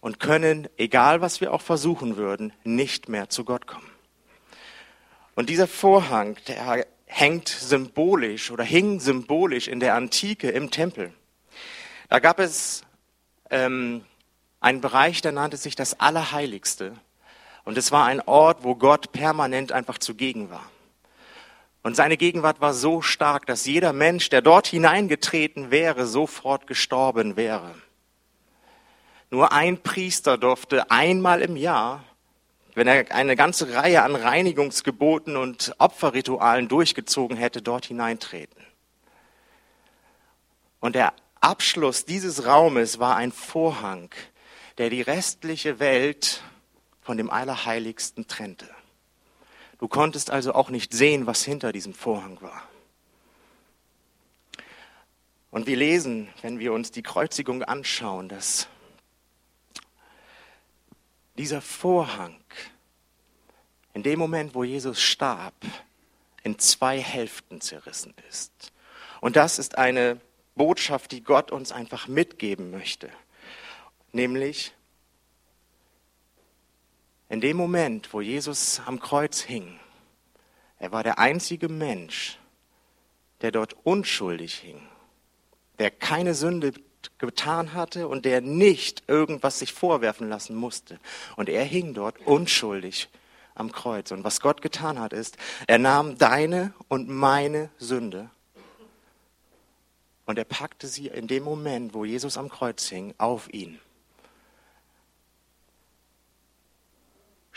und 0.00 0.18
können, 0.18 0.68
egal 0.76 1.20
was 1.20 1.40
wir 1.40 1.52
auch 1.52 1.62
versuchen 1.62 2.16
würden, 2.16 2.52
nicht 2.64 3.08
mehr 3.08 3.28
zu 3.28 3.44
Gott 3.44 3.68
kommen. 3.68 3.88
Und 5.36 5.48
dieser 5.48 5.68
Vorhang, 5.68 6.36
der 6.48 6.84
hängt 7.06 7.48
symbolisch 7.48 8.50
oder 8.50 8.64
hing 8.64 8.98
symbolisch 8.98 9.68
in 9.68 9.78
der 9.78 9.94
Antike 9.94 10.50
im 10.50 10.72
Tempel. 10.72 11.12
Da 12.08 12.18
gab 12.18 12.40
es 12.40 12.82
ähm, 13.50 14.04
einen 14.58 14.80
Bereich, 14.80 15.22
der 15.22 15.30
nannte 15.30 15.56
sich 15.56 15.76
das 15.76 16.00
Allerheiligste. 16.00 16.94
Und 17.64 17.78
es 17.78 17.92
war 17.92 18.06
ein 18.06 18.20
Ort, 18.22 18.64
wo 18.64 18.74
Gott 18.74 19.12
permanent 19.12 19.70
einfach 19.70 19.98
zugegen 19.98 20.50
war. 20.50 20.68
Und 21.82 21.96
seine 21.96 22.16
Gegenwart 22.16 22.60
war 22.60 22.74
so 22.74 23.02
stark, 23.02 23.46
dass 23.46 23.64
jeder 23.64 23.92
Mensch, 23.92 24.28
der 24.30 24.42
dort 24.42 24.66
hineingetreten 24.66 25.70
wäre, 25.70 26.06
sofort 26.06 26.66
gestorben 26.66 27.36
wäre. 27.36 27.74
Nur 29.30 29.52
ein 29.52 29.78
Priester 29.82 30.38
durfte 30.38 30.90
einmal 30.90 31.42
im 31.42 31.56
Jahr, 31.56 32.04
wenn 32.74 32.86
er 32.86 33.12
eine 33.12 33.36
ganze 33.36 33.74
Reihe 33.74 34.02
an 34.02 34.14
Reinigungsgeboten 34.14 35.36
und 35.36 35.74
Opferritualen 35.78 36.68
durchgezogen 36.68 37.36
hätte, 37.36 37.60
dort 37.60 37.86
hineintreten. 37.86 38.62
Und 40.80 40.94
der 40.94 41.12
Abschluss 41.40 42.04
dieses 42.04 42.46
Raumes 42.46 42.98
war 42.98 43.16
ein 43.16 43.32
Vorhang, 43.32 44.10
der 44.78 44.90
die 44.90 45.02
restliche 45.02 45.78
Welt 45.78 46.42
von 47.00 47.16
dem 47.16 47.30
Allerheiligsten 47.30 48.28
trennte. 48.28 48.68
Du 49.78 49.88
konntest 49.88 50.30
also 50.30 50.54
auch 50.54 50.70
nicht 50.70 50.92
sehen, 50.92 51.26
was 51.26 51.44
hinter 51.44 51.72
diesem 51.72 51.94
Vorhang 51.94 52.40
war. 52.42 52.68
Und 55.50 55.66
wir 55.66 55.76
lesen, 55.76 56.28
wenn 56.42 56.58
wir 56.58 56.72
uns 56.72 56.90
die 56.90 57.02
Kreuzigung 57.02 57.62
anschauen, 57.62 58.28
dass 58.28 58.68
dieser 61.38 61.62
Vorhang 61.62 62.36
in 63.94 64.02
dem 64.02 64.18
Moment, 64.18 64.54
wo 64.54 64.64
Jesus 64.64 65.00
starb, 65.00 65.54
in 66.42 66.58
zwei 66.58 67.00
Hälften 67.00 67.60
zerrissen 67.60 68.14
ist. 68.28 68.72
Und 69.20 69.36
das 69.36 69.58
ist 69.58 69.78
eine 69.78 70.20
Botschaft, 70.54 71.12
die 71.12 71.22
Gott 71.22 71.50
uns 71.50 71.72
einfach 71.72 72.08
mitgeben 72.08 72.70
möchte. 72.70 73.10
Nämlich, 74.12 74.72
in 77.28 77.40
dem 77.40 77.56
Moment, 77.56 78.12
wo 78.12 78.20
Jesus 78.20 78.80
am 78.86 79.00
Kreuz 79.00 79.40
hing, 79.40 79.78
er 80.78 80.92
war 80.92 81.02
der 81.02 81.18
einzige 81.18 81.68
Mensch, 81.68 82.38
der 83.40 83.50
dort 83.50 83.76
unschuldig 83.84 84.54
hing, 84.54 84.80
der 85.78 85.90
keine 85.90 86.34
Sünde 86.34 86.72
getan 87.18 87.74
hatte 87.74 88.08
und 88.08 88.24
der 88.24 88.40
nicht 88.40 89.04
irgendwas 89.08 89.58
sich 89.58 89.72
vorwerfen 89.72 90.28
lassen 90.28 90.56
musste. 90.56 90.98
Und 91.36 91.48
er 91.48 91.64
hing 91.64 91.94
dort 91.94 92.18
unschuldig 92.26 93.08
am 93.54 93.72
Kreuz. 93.72 94.10
Und 94.10 94.24
was 94.24 94.40
Gott 94.40 94.62
getan 94.62 94.98
hat, 94.98 95.12
ist, 95.12 95.36
er 95.66 95.78
nahm 95.78 96.18
deine 96.18 96.72
und 96.88 97.08
meine 97.08 97.70
Sünde 97.78 98.30
und 100.28 100.38
er 100.38 100.44
packte 100.44 100.86
sie 100.86 101.06
in 101.06 101.26
dem 101.26 101.42
Moment, 101.42 101.94
wo 101.94 102.04
Jesus 102.04 102.36
am 102.36 102.50
Kreuz 102.50 102.86
hing, 102.88 103.14
auf 103.16 103.52
ihn. 103.52 103.78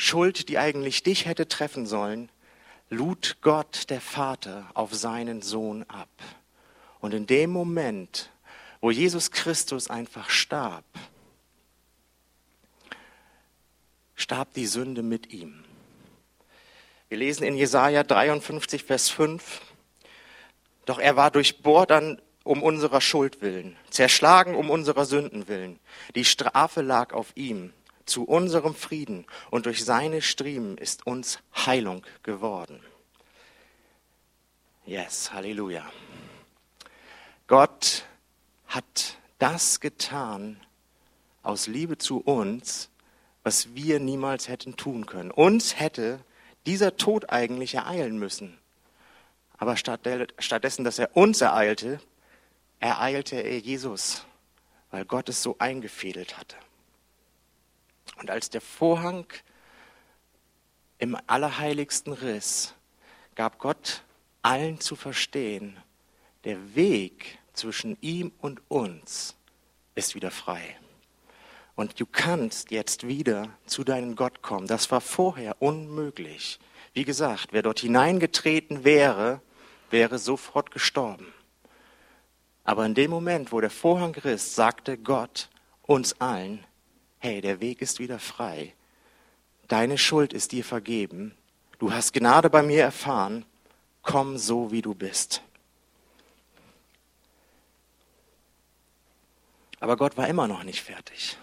Schuld, 0.01 0.49
die 0.49 0.57
eigentlich 0.57 1.03
dich 1.03 1.27
hätte 1.27 1.47
treffen 1.47 1.85
sollen, 1.85 2.29
lud 2.89 3.37
Gott, 3.41 3.91
der 3.91 4.01
Vater, 4.01 4.67
auf 4.73 4.95
seinen 4.95 5.43
Sohn 5.43 5.83
ab. 5.83 6.09
Und 7.01 7.13
in 7.13 7.27
dem 7.27 7.51
Moment, 7.51 8.31
wo 8.81 8.89
Jesus 8.89 9.29
Christus 9.29 9.91
einfach 9.91 10.31
starb, 10.31 10.83
starb 14.15 14.55
die 14.55 14.65
Sünde 14.65 15.03
mit 15.03 15.31
ihm. 15.31 15.63
Wir 17.09 17.19
lesen 17.19 17.43
in 17.43 17.55
Jesaja 17.55 18.01
53, 18.01 18.83
Vers 18.83 19.09
5, 19.09 19.61
doch 20.85 20.97
er 20.97 21.15
war 21.15 21.29
durchbohrt 21.29 21.91
an, 21.91 22.19
um 22.43 22.63
unserer 22.63 23.01
Schuld 23.01 23.43
willen, 23.43 23.77
zerschlagen 23.91 24.55
um 24.55 24.71
unserer 24.71 25.05
Sünden 25.05 25.47
willen. 25.47 25.79
Die 26.15 26.25
Strafe 26.25 26.81
lag 26.81 27.13
auf 27.13 27.27
ihm 27.35 27.71
zu 28.11 28.25
unserem 28.25 28.75
Frieden 28.75 29.25
und 29.51 29.65
durch 29.65 29.85
seine 29.85 30.21
Striemen 30.21 30.77
ist 30.77 31.07
uns 31.07 31.39
Heilung 31.55 32.05
geworden. 32.23 32.81
Yes, 34.85 35.31
Halleluja. 35.31 35.89
Gott 37.47 38.03
hat 38.67 39.15
das 39.39 39.79
getan 39.79 40.59
aus 41.41 41.67
Liebe 41.67 41.97
zu 41.97 42.19
uns, 42.19 42.89
was 43.43 43.75
wir 43.75 44.01
niemals 44.01 44.49
hätten 44.49 44.75
tun 44.75 45.05
können. 45.05 45.31
Uns 45.31 45.79
hätte 45.79 46.19
dieser 46.65 46.97
Tod 46.97 47.29
eigentlich 47.29 47.75
ereilen 47.75 48.19
müssen. 48.19 48.59
Aber 49.57 49.77
stattdessen, 49.77 50.83
dass 50.83 50.99
er 50.99 51.15
uns 51.15 51.39
ereilte, 51.39 52.01
ereilte 52.79 53.37
er 53.37 53.59
Jesus, 53.59 54.25
weil 54.89 55.05
Gott 55.05 55.29
es 55.29 55.41
so 55.41 55.55
eingefädelt 55.59 56.37
hatte. 56.37 56.57
Und 58.21 58.29
als 58.29 58.51
der 58.51 58.61
Vorhang 58.61 59.25
im 60.99 61.17
Allerheiligsten 61.25 62.13
riss, 62.13 62.75
gab 63.33 63.57
Gott 63.57 64.03
allen 64.43 64.79
zu 64.79 64.95
verstehen, 64.95 65.75
der 66.43 66.75
Weg 66.75 67.39
zwischen 67.53 67.97
ihm 68.01 68.31
und 68.39 68.61
uns 68.69 69.35
ist 69.95 70.13
wieder 70.13 70.29
frei. 70.29 70.77
Und 71.73 71.99
du 71.99 72.05
kannst 72.05 72.69
jetzt 72.69 73.07
wieder 73.07 73.49
zu 73.65 73.83
deinem 73.83 74.15
Gott 74.15 74.43
kommen. 74.43 74.67
Das 74.67 74.91
war 74.91 75.01
vorher 75.01 75.59
unmöglich. 75.59 76.59
Wie 76.93 77.05
gesagt, 77.05 77.47
wer 77.53 77.63
dort 77.63 77.79
hineingetreten 77.79 78.83
wäre, 78.83 79.41
wäre 79.89 80.19
sofort 80.19 80.69
gestorben. 80.69 81.33
Aber 82.65 82.85
in 82.85 82.93
dem 82.93 83.09
Moment, 83.09 83.51
wo 83.51 83.59
der 83.61 83.71
Vorhang 83.71 84.13
riss, 84.13 84.53
sagte 84.53 84.99
Gott 84.99 85.49
uns 85.81 86.21
allen, 86.21 86.63
hey, 87.21 87.39
der 87.39 87.61
Weg 87.61 87.81
ist 87.81 87.99
wieder 87.99 88.19
frei. 88.19 88.73
Deine 89.67 89.97
Schuld 89.97 90.33
ist 90.33 90.51
dir 90.51 90.65
vergeben. 90.65 91.35
Du 91.77 91.93
hast 91.93 92.13
Gnade 92.13 92.49
bei 92.49 92.63
mir 92.63 92.81
erfahren. 92.81 93.45
Komm 94.01 94.39
so, 94.39 94.71
wie 94.71 94.81
du 94.81 94.95
bist. 94.95 95.43
Aber 99.79 99.97
Gott 99.97 100.17
war 100.17 100.27
immer 100.27 100.47
noch 100.47 100.63
nicht 100.63 100.81
fertig. 100.81 101.37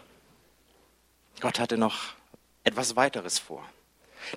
Gott 1.40 1.60
hatte 1.60 1.78
noch 1.78 2.14
etwas 2.64 2.96
weiteres 2.96 3.38
vor. 3.38 3.64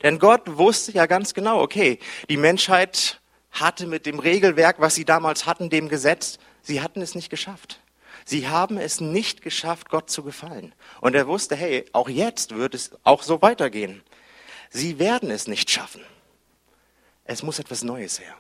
Denn 0.03 0.19
Gott 0.19 0.43
wusste 0.45 0.91
ja 0.91 1.07
ganz 1.07 1.33
genau, 1.33 1.60
okay, 1.60 1.98
die 2.29 2.38
Menschheit 2.38 3.19
hatte 3.50 3.88
mit 3.88 4.05
dem 4.05 4.19
Regelwerk, 4.19 4.79
was 4.79 4.93
sie 4.93 5.05
damals 5.05 5.48
hatten, 5.48 5.71
dem 5.71 5.89
Gesetz, 5.89 6.38
sie 6.62 6.81
hatten 6.81 7.01
es 7.01 7.15
nicht 7.15 7.31
geschafft. 7.31 7.81
Sie 8.25 8.48
haben 8.48 8.78
es 8.78 9.01
nicht 9.01 9.42
geschafft, 9.42 9.90
Gott 9.90 10.10
zu 10.10 10.24
gefallen. 10.24 10.74
Und 11.00 11.16
er 11.16 11.28
wusste, 11.28 11.56
hey, 11.56 11.86
auch 11.94 12.10
jetzt 12.10 12.56
wird 12.56 12.75
es 12.75 12.92
auch 13.04 13.24
so 13.24 13.42
weitergehen. 13.42 14.04
Sie 14.70 15.00
werden 15.00 15.32
es 15.32 15.48
nicht 15.48 15.70
schaffen. 15.70 16.04
Es 17.25 17.44
muss 17.44 17.60
etwas 17.60 17.84
Neues 17.84 18.20
her. 18.20 18.36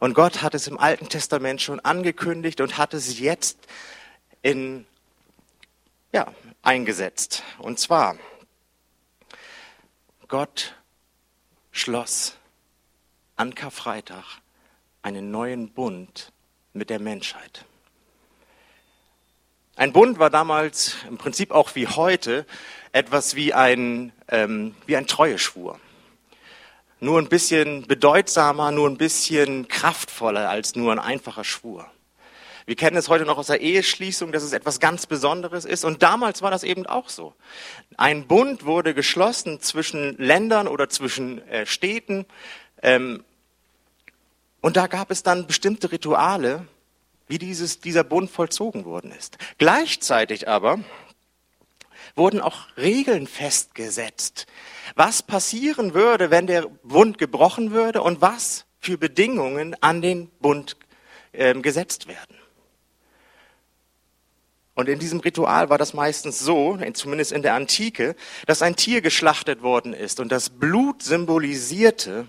Und 0.00 0.14
Gott 0.14 0.42
hat 0.42 0.54
es 0.54 0.66
im 0.66 0.78
Alten 0.78 1.08
Testament 1.08 1.62
schon 1.62 1.80
angekündigt 1.80 2.60
und 2.60 2.76
hat 2.76 2.94
es 2.94 3.18
jetzt 3.18 3.58
in, 4.42 4.86
ja, 6.12 6.32
eingesetzt. 6.62 7.42
Und 7.58 7.78
zwar, 7.78 8.16
Gott 10.28 10.74
schloss 11.72 12.36
an 13.36 13.54
Karfreitag 13.54 14.40
einen 15.02 15.30
neuen 15.30 15.70
Bund 15.70 16.32
mit 16.72 16.90
der 16.90 16.98
Menschheit. 16.98 17.64
Ein 19.76 19.92
Bund 19.92 20.20
war 20.20 20.30
damals 20.30 20.94
im 21.08 21.18
Prinzip 21.18 21.50
auch 21.50 21.74
wie 21.74 21.88
heute 21.88 22.46
etwas 22.92 23.34
wie 23.34 23.52
ein, 23.52 24.12
ähm, 24.28 24.76
wie 24.86 24.96
ein 24.96 25.08
Treueschwur. 25.08 25.80
Nur 27.00 27.18
ein 27.18 27.28
bisschen 27.28 27.84
bedeutsamer, 27.88 28.70
nur 28.70 28.88
ein 28.88 28.98
bisschen 28.98 29.66
kraftvoller 29.66 30.48
als 30.48 30.76
nur 30.76 30.92
ein 30.92 31.00
einfacher 31.00 31.42
Schwur. 31.42 31.90
Wir 32.66 32.76
kennen 32.76 32.96
es 32.96 33.08
heute 33.08 33.24
noch 33.24 33.36
aus 33.36 33.48
der 33.48 33.62
Eheschließung, 33.62 34.30
dass 34.30 34.44
es 34.44 34.52
etwas 34.52 34.78
ganz 34.78 35.06
Besonderes 35.06 35.64
ist. 35.64 35.84
Und 35.84 36.04
damals 36.04 36.40
war 36.40 36.52
das 36.52 36.62
eben 36.62 36.86
auch 36.86 37.08
so. 37.08 37.34
Ein 37.96 38.28
Bund 38.28 38.64
wurde 38.64 38.94
geschlossen 38.94 39.60
zwischen 39.60 40.16
Ländern 40.18 40.68
oder 40.68 40.88
zwischen 40.88 41.46
äh, 41.48 41.66
Städten. 41.66 42.26
Ähm, 42.80 43.24
und 44.60 44.76
da 44.76 44.86
gab 44.86 45.10
es 45.10 45.24
dann 45.24 45.48
bestimmte 45.48 45.90
Rituale, 45.90 46.64
wie 47.26 47.38
dieses, 47.38 47.80
dieser 47.80 48.04
Bund 48.04 48.30
vollzogen 48.30 48.84
worden 48.84 49.12
ist. 49.12 49.38
Gleichzeitig 49.58 50.48
aber 50.48 50.80
wurden 52.14 52.40
auch 52.40 52.66
Regeln 52.76 53.26
festgesetzt, 53.26 54.46
was 54.94 55.22
passieren 55.22 55.94
würde, 55.94 56.30
wenn 56.30 56.46
der 56.46 56.66
Bund 56.82 57.18
gebrochen 57.18 57.72
würde 57.72 58.02
und 58.02 58.20
was 58.20 58.66
für 58.78 58.98
Bedingungen 58.98 59.74
an 59.80 60.02
den 60.02 60.28
Bund 60.40 60.76
äh, 61.32 61.54
gesetzt 61.54 62.06
werden. 62.06 62.36
Und 64.74 64.88
in 64.88 64.98
diesem 64.98 65.20
Ritual 65.20 65.70
war 65.70 65.78
das 65.78 65.94
meistens 65.94 66.40
so, 66.40 66.78
zumindest 66.94 67.30
in 67.32 67.42
der 67.42 67.54
Antike, 67.54 68.16
dass 68.46 68.60
ein 68.60 68.74
Tier 68.74 69.02
geschlachtet 69.02 69.62
worden 69.62 69.92
ist 69.92 70.18
und 70.18 70.32
das 70.32 70.50
Blut 70.50 71.02
symbolisierte, 71.02 72.26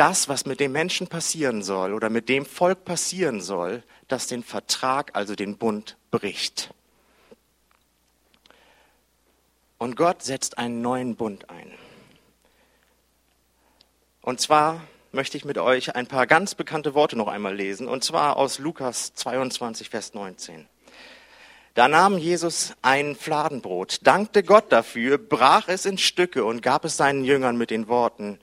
das, 0.00 0.30
was 0.30 0.46
mit 0.46 0.60
dem 0.60 0.72
Menschen 0.72 1.08
passieren 1.08 1.62
soll 1.62 1.92
oder 1.92 2.08
mit 2.08 2.30
dem 2.30 2.46
Volk 2.46 2.86
passieren 2.86 3.42
soll, 3.42 3.82
das 4.08 4.26
den 4.26 4.42
Vertrag, 4.42 5.10
also 5.12 5.34
den 5.34 5.58
Bund, 5.58 5.98
bricht. 6.10 6.72
Und 9.76 9.96
Gott 9.96 10.22
setzt 10.22 10.56
einen 10.56 10.80
neuen 10.80 11.16
Bund 11.16 11.50
ein. 11.50 11.70
Und 14.22 14.40
zwar 14.40 14.80
möchte 15.12 15.36
ich 15.36 15.44
mit 15.44 15.58
euch 15.58 15.94
ein 15.94 16.06
paar 16.06 16.26
ganz 16.26 16.54
bekannte 16.54 16.94
Worte 16.94 17.16
noch 17.16 17.28
einmal 17.28 17.54
lesen, 17.54 17.86
und 17.86 18.02
zwar 18.02 18.38
aus 18.38 18.58
Lukas 18.58 19.12
22, 19.12 19.90
Vers 19.90 20.14
19. 20.14 20.66
Da 21.74 21.88
nahm 21.88 22.16
Jesus 22.16 22.72
ein 22.80 23.16
Fladenbrot, 23.16 23.98
dankte 24.06 24.42
Gott 24.44 24.72
dafür, 24.72 25.18
brach 25.18 25.68
es 25.68 25.84
in 25.84 25.98
Stücke 25.98 26.46
und 26.46 26.62
gab 26.62 26.86
es 26.86 26.96
seinen 26.96 27.22
Jüngern 27.22 27.58
mit 27.58 27.70
den 27.70 27.86
Worten, 27.86 28.40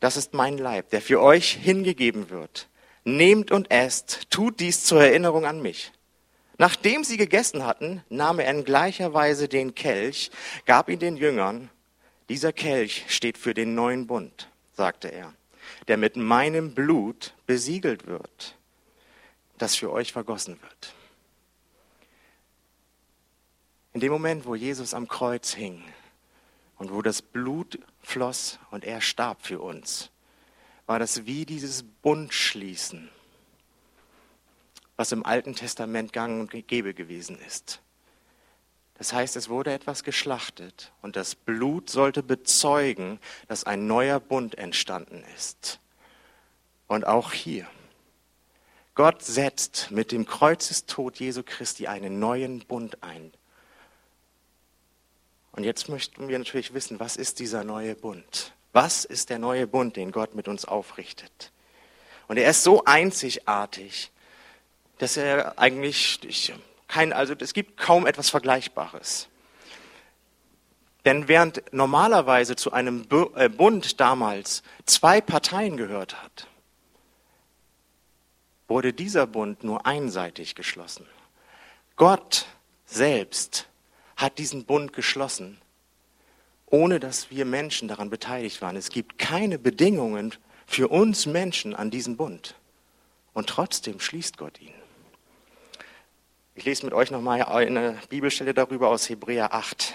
das 0.00 0.16
ist 0.16 0.34
mein 0.34 0.58
Leib, 0.58 0.90
der 0.90 1.02
für 1.02 1.20
euch 1.20 1.52
hingegeben 1.52 2.30
wird. 2.30 2.68
Nehmt 3.04 3.50
und 3.50 3.70
esst, 3.70 4.30
tut 4.30 4.60
dies 4.60 4.84
zur 4.84 5.02
Erinnerung 5.02 5.46
an 5.46 5.62
mich. 5.62 5.92
Nachdem 6.58 7.04
sie 7.04 7.16
gegessen 7.16 7.64
hatten, 7.64 8.02
nahm 8.10 8.38
er 8.38 8.50
in 8.50 8.64
gleicher 8.64 9.14
Weise 9.14 9.48
den 9.48 9.74
Kelch, 9.74 10.30
gab 10.66 10.88
ihn 10.90 10.98
den 10.98 11.16
Jüngern. 11.16 11.70
Dieser 12.28 12.52
Kelch 12.52 13.04
steht 13.08 13.38
für 13.38 13.54
den 13.54 13.74
neuen 13.74 14.06
Bund, 14.06 14.50
sagte 14.74 15.08
er, 15.08 15.32
der 15.88 15.96
mit 15.96 16.16
meinem 16.16 16.74
Blut 16.74 17.34
besiegelt 17.46 18.06
wird, 18.06 18.56
das 19.56 19.76
für 19.76 19.90
euch 19.90 20.12
vergossen 20.12 20.60
wird. 20.60 20.94
In 23.92 24.00
dem 24.00 24.12
Moment, 24.12 24.46
wo 24.46 24.54
Jesus 24.54 24.94
am 24.94 25.08
Kreuz 25.08 25.52
hing, 25.52 25.82
und 26.80 26.94
wo 26.94 27.02
das 27.02 27.20
Blut 27.20 27.78
floss 28.00 28.58
und 28.70 28.84
er 28.84 29.02
starb 29.02 29.42
für 29.42 29.60
uns, 29.60 30.10
war 30.86 30.98
das 30.98 31.26
wie 31.26 31.44
dieses 31.44 31.82
Bundschließen, 31.82 33.10
was 34.96 35.12
im 35.12 35.26
Alten 35.26 35.54
Testament 35.54 36.14
gang 36.14 36.40
und 36.40 36.66
gäbe 36.66 36.94
gewesen 36.94 37.38
ist. 37.46 37.82
Das 38.94 39.12
heißt, 39.12 39.36
es 39.36 39.50
wurde 39.50 39.74
etwas 39.74 40.04
geschlachtet 40.04 40.90
und 41.02 41.16
das 41.16 41.34
Blut 41.34 41.90
sollte 41.90 42.22
bezeugen, 42.22 43.20
dass 43.46 43.64
ein 43.64 43.86
neuer 43.86 44.18
Bund 44.18 44.56
entstanden 44.56 45.22
ist. 45.36 45.80
Und 46.86 47.06
auch 47.06 47.32
hier. 47.32 47.68
Gott 48.94 49.22
setzt 49.22 49.90
mit 49.90 50.12
dem 50.12 50.24
Kreuzestod 50.24 51.20
Jesu 51.20 51.42
Christi 51.44 51.88
einen 51.88 52.18
neuen 52.18 52.60
Bund 52.60 53.02
ein. 53.02 53.32
Und 55.52 55.64
jetzt 55.64 55.88
möchten 55.88 56.28
wir 56.28 56.38
natürlich 56.38 56.74
wissen, 56.74 57.00
was 57.00 57.16
ist 57.16 57.38
dieser 57.38 57.64
neue 57.64 57.94
Bund? 57.94 58.52
Was 58.72 59.04
ist 59.04 59.30
der 59.30 59.38
neue 59.38 59.66
Bund, 59.66 59.96
den 59.96 60.12
Gott 60.12 60.34
mit 60.34 60.46
uns 60.46 60.64
aufrichtet? 60.64 61.50
Und 62.28 62.36
er 62.36 62.50
ist 62.50 62.62
so 62.62 62.84
einzigartig, 62.84 64.12
dass 64.98 65.16
er 65.16 65.58
eigentlich 65.58 66.20
ich, 66.24 66.52
kein, 66.86 67.12
also 67.12 67.34
es 67.38 67.54
gibt 67.54 67.76
kaum 67.76 68.06
etwas 68.06 68.30
Vergleichbares. 68.30 69.28
Denn 71.04 71.28
während 71.28 71.62
normalerweise 71.72 72.56
zu 72.56 72.72
einem 72.72 73.06
äh, 73.34 73.48
Bund 73.48 74.00
damals 74.00 74.62
zwei 74.84 75.20
Parteien 75.20 75.76
gehört 75.76 76.22
hat, 76.22 76.46
wurde 78.68 78.92
dieser 78.92 79.26
Bund 79.26 79.64
nur 79.64 79.86
einseitig 79.86 80.54
geschlossen. 80.54 81.06
Gott 81.96 82.46
selbst 82.84 83.66
hat 84.20 84.38
diesen 84.38 84.64
Bund 84.64 84.92
geschlossen, 84.92 85.58
ohne 86.66 87.00
dass 87.00 87.30
wir 87.30 87.44
Menschen 87.44 87.88
daran 87.88 88.10
beteiligt 88.10 88.62
waren. 88.62 88.76
Es 88.76 88.90
gibt 88.90 89.18
keine 89.18 89.58
Bedingungen 89.58 90.34
für 90.66 90.88
uns 90.88 91.26
Menschen 91.26 91.74
an 91.74 91.90
diesem 91.90 92.16
Bund. 92.16 92.54
Und 93.32 93.48
trotzdem 93.48 94.00
schließt 94.00 94.36
Gott 94.38 94.60
ihn. 94.60 94.74
Ich 96.54 96.64
lese 96.64 96.84
mit 96.84 96.94
euch 96.94 97.10
nochmal 97.10 97.42
eine 97.44 97.96
Bibelstelle 98.08 98.54
darüber 98.54 98.88
aus 98.88 99.08
Hebräer 99.08 99.54
8. 99.54 99.94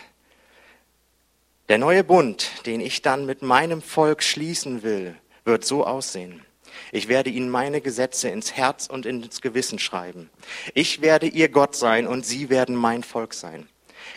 Der 1.69 1.77
neue 1.77 2.03
Bund, 2.03 2.65
den 2.65 2.81
ich 2.81 3.01
dann 3.01 3.25
mit 3.25 3.41
meinem 3.41 3.81
Volk 3.81 4.23
schließen 4.23 4.83
will, 4.83 5.15
wird 5.43 5.65
so 5.65 5.85
aussehen. 5.85 6.43
Ich 6.91 7.07
werde 7.07 7.29
ihnen 7.29 7.49
meine 7.49 7.81
Gesetze 7.81 8.29
ins 8.29 8.53
Herz 8.53 8.87
und 8.87 9.05
ins 9.05 9.41
Gewissen 9.41 9.79
schreiben. 9.79 10.29
Ich 10.73 11.01
werde 11.01 11.27
ihr 11.27 11.49
Gott 11.49 11.75
sein 11.75 12.07
und 12.07 12.25
sie 12.25 12.49
werden 12.49 12.75
mein 12.75 13.03
Volk 13.03 13.33
sein. 13.33 13.67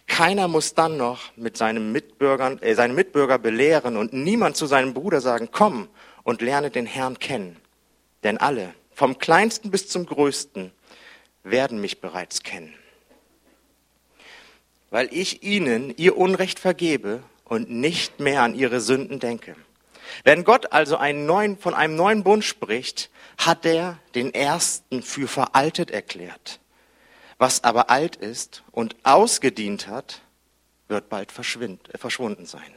Keiner 0.07 0.49
muss 0.49 0.75
dann 0.75 0.97
noch 0.97 1.37
mit 1.37 1.57
seinem 1.57 1.93
Mitbürgern, 1.93 2.61
äh, 2.63 2.75
seine 2.75 2.95
Mitbürger 2.95 3.39
belehren 3.39 3.97
und 3.97 4.13
niemand 4.13 4.57
zu 4.57 4.67
seinem 4.67 4.95
Bruder 4.95 5.21
sagen, 5.21 5.49
komm 5.53 5.89
und 6.23 6.43
lerne 6.43 6.71
den 6.71 6.87
Herrn 6.87 7.19
kennen. 7.19 7.57
Denn 8.25 8.39
alle, 8.39 8.75
vom 8.93 9.19
kleinsten 9.19 9.71
bis 9.71 9.89
zum 9.89 10.07
größten, 10.07 10.73
werden 11.43 11.81
mich 11.81 12.01
bereits 12.01 12.43
kennen. 12.43 12.75
Weil 14.91 15.09
ich 15.13 15.43
ihnen 15.43 15.95
ihr 15.97 16.17
Unrecht 16.17 16.59
vergebe 16.59 17.23
und 17.45 17.71
nicht 17.71 18.21
mehr 18.21 18.43
an 18.43 18.55
ihre 18.55 18.81
Sünden 18.81 19.21
denke. 19.21 19.57
Wenn 20.25 20.45
Gott 20.45 20.73
also 20.73 20.97
einen 20.97 21.27
neuen, 21.27 21.59
von 21.59 21.75
einem 21.75 21.97
neuen 21.97 22.25
Bund 22.25 22.45
spricht, 22.45 23.11
hat 23.37 23.67
er 23.67 23.99
den 24.15 24.33
ersten 24.35 25.03
für 25.03 25.29
veraltet 25.29 25.91
erklärt. 25.91 26.61
Was 27.39 27.63
aber 27.63 27.89
alt 27.89 28.17
ist 28.17 28.65
und 28.73 28.97
ausgedient 29.05 29.87
hat, 29.87 30.23
wird 30.89 31.09
bald 31.09 31.31
äh, 31.31 31.99
verschwunden 31.99 32.47
sein. 32.47 32.75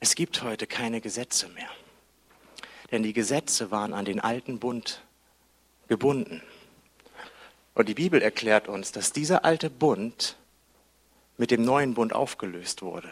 Es 0.00 0.14
gibt 0.14 0.42
heute 0.42 0.66
keine 0.66 1.00
Gesetze 1.00 1.48
mehr, 1.48 1.68
denn 2.90 3.02
die 3.02 3.14
Gesetze 3.14 3.70
waren 3.70 3.94
an 3.94 4.04
den 4.04 4.20
alten 4.20 4.60
Bund 4.60 5.02
gebunden. 5.88 6.42
Und 7.74 7.88
die 7.88 7.94
Bibel 7.94 8.20
erklärt 8.20 8.68
uns, 8.68 8.92
dass 8.92 9.12
dieser 9.12 9.44
alte 9.44 9.70
Bund 9.70 10.36
mit 11.36 11.50
dem 11.50 11.64
neuen 11.64 11.94
Bund 11.94 12.12
aufgelöst 12.12 12.82
wurde. 12.82 13.10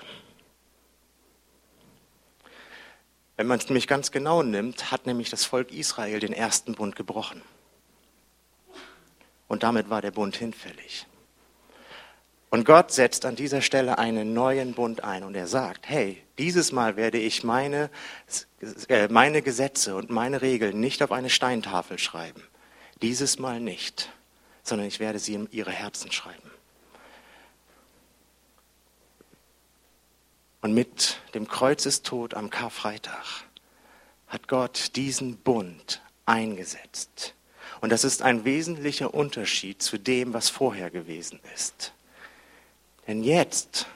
Wenn 3.36 3.46
man 3.46 3.58
es 3.58 3.66
nämlich 3.66 3.86
ganz 3.86 4.10
genau 4.10 4.42
nimmt, 4.42 4.90
hat 4.90 5.06
nämlich 5.06 5.30
das 5.30 5.44
Volk 5.44 5.72
Israel 5.72 6.20
den 6.20 6.32
ersten 6.32 6.74
Bund 6.74 6.96
gebrochen. 6.96 7.42
Und 9.48 9.62
damit 9.62 9.90
war 9.90 10.02
der 10.02 10.10
Bund 10.10 10.36
hinfällig. 10.36 11.06
Und 12.50 12.64
Gott 12.64 12.92
setzt 12.92 13.24
an 13.24 13.36
dieser 13.36 13.60
Stelle 13.60 13.98
einen 13.98 14.32
neuen 14.32 14.74
Bund 14.74 15.04
ein 15.04 15.24
und 15.24 15.34
er 15.34 15.46
sagt, 15.46 15.88
hey, 15.88 16.22
dieses 16.38 16.72
Mal 16.72 16.96
werde 16.96 17.18
ich 17.18 17.44
meine, 17.44 17.90
äh, 18.88 19.08
meine 19.08 19.42
Gesetze 19.42 19.96
und 19.96 20.10
meine 20.10 20.42
Regeln 20.42 20.80
nicht 20.80 21.02
auf 21.02 21.12
eine 21.12 21.30
Steintafel 21.30 21.98
schreiben. 21.98 22.42
Dieses 23.02 23.38
Mal 23.38 23.60
nicht, 23.60 24.10
sondern 24.62 24.86
ich 24.86 25.00
werde 25.00 25.18
sie 25.18 25.34
in 25.34 25.48
ihre 25.50 25.72
Herzen 25.72 26.12
schreiben. 26.12 26.50
Und 30.62 30.74
mit 30.74 31.20
dem 31.34 31.46
Kreuzestod 31.46 32.34
am 32.34 32.50
Karfreitag 32.50 33.44
hat 34.26 34.48
Gott 34.48 34.96
diesen 34.96 35.36
Bund 35.36 36.02
eingesetzt. 36.24 37.35
Und 37.80 37.90
das 37.90 38.04
ist 38.04 38.22
ein 38.22 38.44
wesentlicher 38.44 39.12
Unterschied 39.14 39.82
zu 39.82 39.98
dem, 39.98 40.32
was 40.34 40.48
vorher 40.48 40.90
gewesen 40.90 41.40
ist. 41.54 41.92
Denn 43.06 43.22
jetzt 43.22 43.86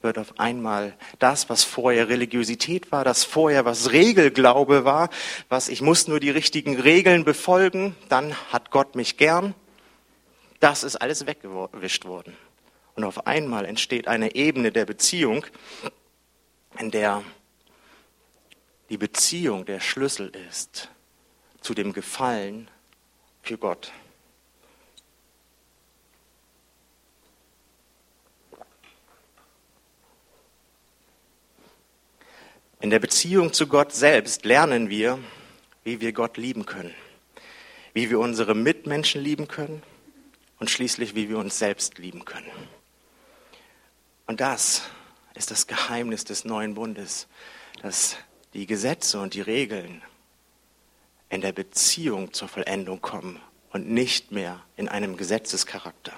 wird 0.00 0.18
auf 0.18 0.38
einmal 0.38 0.94
das, 1.18 1.48
was 1.48 1.64
vorher 1.64 2.08
Religiosität 2.08 2.90
war, 2.90 3.04
das 3.04 3.24
vorher 3.24 3.64
was 3.64 3.92
Regelglaube 3.92 4.84
war, 4.84 5.10
was 5.48 5.68
ich 5.68 5.80
muss 5.80 6.08
nur 6.08 6.20
die 6.20 6.30
richtigen 6.30 6.78
Regeln 6.80 7.24
befolgen, 7.24 7.94
dann 8.08 8.34
hat 8.52 8.70
Gott 8.70 8.96
mich 8.96 9.16
gern, 9.16 9.54
das 10.60 10.82
ist 10.82 10.96
alles 10.96 11.26
weggewischt 11.26 12.04
worden. 12.04 12.36
Und 12.94 13.04
auf 13.04 13.26
einmal 13.26 13.64
entsteht 13.64 14.08
eine 14.08 14.34
Ebene 14.34 14.72
der 14.72 14.84
Beziehung, 14.84 15.46
in 16.78 16.90
der 16.90 17.22
die 18.90 18.98
Beziehung 18.98 19.64
der 19.64 19.80
Schlüssel 19.80 20.30
ist 20.48 20.90
zu 21.62 21.74
dem 21.74 21.92
Gefallen 21.92 22.68
für 23.42 23.58
Gott. 23.58 23.92
In 32.80 32.90
der 32.90 32.98
Beziehung 32.98 33.52
zu 33.52 33.68
Gott 33.68 33.92
selbst 33.92 34.44
lernen 34.44 34.88
wir, 34.88 35.18
wie 35.84 36.00
wir 36.00 36.12
Gott 36.12 36.36
lieben 36.36 36.66
können, 36.66 36.94
wie 37.92 38.10
wir 38.10 38.18
unsere 38.18 38.54
Mitmenschen 38.54 39.22
lieben 39.22 39.46
können 39.46 39.82
und 40.58 40.68
schließlich, 40.68 41.14
wie 41.14 41.28
wir 41.28 41.38
uns 41.38 41.58
selbst 41.58 41.98
lieben 41.98 42.24
können. 42.24 42.50
Und 44.26 44.40
das 44.40 44.82
ist 45.34 45.50
das 45.50 45.66
Geheimnis 45.66 46.24
des 46.24 46.44
neuen 46.44 46.74
Bundes, 46.74 47.28
dass 47.82 48.16
die 48.52 48.66
Gesetze 48.66 49.20
und 49.20 49.34
die 49.34 49.40
Regeln 49.40 50.02
in 51.32 51.40
der 51.40 51.52
Beziehung 51.52 52.34
zur 52.34 52.46
Vollendung 52.46 53.00
kommen 53.00 53.40
und 53.70 53.88
nicht 53.88 54.32
mehr 54.32 54.60
in 54.76 54.86
einem 54.88 55.16
Gesetzescharakter. 55.16 56.12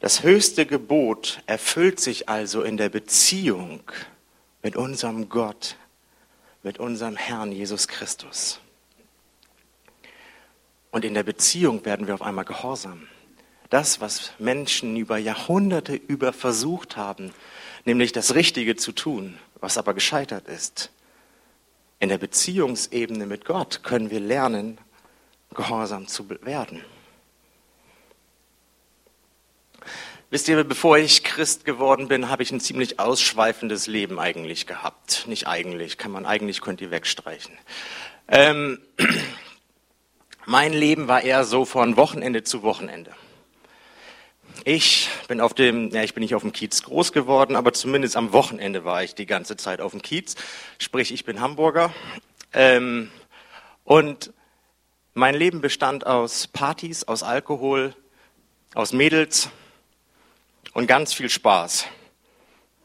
Das 0.00 0.24
höchste 0.24 0.66
Gebot 0.66 1.40
erfüllt 1.46 2.00
sich 2.00 2.28
also 2.28 2.62
in 2.62 2.76
der 2.76 2.88
Beziehung 2.88 3.80
mit 4.60 4.74
unserem 4.74 5.28
Gott, 5.28 5.76
mit 6.64 6.80
unserem 6.80 7.14
Herrn 7.14 7.52
Jesus 7.52 7.86
Christus. 7.86 8.58
Und 10.90 11.04
in 11.04 11.14
der 11.14 11.22
Beziehung 11.22 11.84
werden 11.84 12.08
wir 12.08 12.14
auf 12.14 12.22
einmal 12.22 12.44
gehorsam. 12.44 13.06
Das, 13.70 14.00
was 14.00 14.32
Menschen 14.40 14.96
über 14.96 15.16
Jahrhunderte 15.16 15.94
über 15.94 16.32
versucht 16.32 16.96
haben, 16.96 17.32
nämlich 17.84 18.10
das 18.10 18.34
Richtige 18.34 18.74
zu 18.74 18.90
tun, 18.90 19.38
was 19.60 19.78
aber 19.78 19.94
gescheitert 19.94 20.48
ist. 20.48 20.90
In 22.02 22.08
der 22.08 22.18
Beziehungsebene 22.18 23.26
mit 23.26 23.44
Gott 23.44 23.84
können 23.84 24.10
wir 24.10 24.18
lernen, 24.18 24.78
gehorsam 25.54 26.08
zu 26.08 26.28
werden. 26.28 26.84
Wisst 30.28 30.48
ihr, 30.48 30.64
bevor 30.64 30.98
ich 30.98 31.22
Christ 31.22 31.64
geworden 31.64 32.08
bin, 32.08 32.28
habe 32.28 32.42
ich 32.42 32.50
ein 32.50 32.58
ziemlich 32.58 32.98
ausschweifendes 32.98 33.86
Leben 33.86 34.18
eigentlich 34.18 34.66
gehabt. 34.66 35.28
Nicht 35.28 35.46
eigentlich, 35.46 35.96
kann 35.96 36.10
man 36.10 36.26
eigentlich, 36.26 36.60
könnt 36.60 36.80
ihr 36.80 36.90
wegstreichen. 36.90 37.56
Ähm, 38.26 38.80
mein 40.44 40.72
Leben 40.72 41.06
war 41.06 41.22
eher 41.22 41.44
so 41.44 41.64
von 41.64 41.96
Wochenende 41.96 42.42
zu 42.42 42.64
Wochenende. 42.64 43.12
Ich 44.64 45.08
bin 45.28 45.40
auf 45.40 45.54
dem, 45.54 45.90
ja, 45.90 46.02
ich 46.02 46.14
bin 46.14 46.22
nicht 46.22 46.34
auf 46.34 46.42
dem 46.42 46.52
Kiez 46.52 46.82
groß 46.82 47.12
geworden, 47.12 47.56
aber 47.56 47.72
zumindest 47.72 48.16
am 48.16 48.32
Wochenende 48.32 48.84
war 48.84 49.02
ich 49.02 49.14
die 49.14 49.26
ganze 49.26 49.56
Zeit 49.56 49.80
auf 49.80 49.92
dem 49.92 50.02
Kiez. 50.02 50.36
Sprich, 50.78 51.12
ich 51.12 51.24
bin 51.24 51.40
Hamburger. 51.40 51.92
Ähm, 52.52 53.10
und 53.84 54.32
mein 55.14 55.34
Leben 55.34 55.60
bestand 55.60 56.06
aus 56.06 56.46
Partys, 56.46 57.04
aus 57.04 57.22
Alkohol, 57.22 57.94
aus 58.74 58.92
Mädels 58.92 59.50
und 60.72 60.86
ganz 60.86 61.12
viel 61.12 61.28
Spaß. 61.28 61.86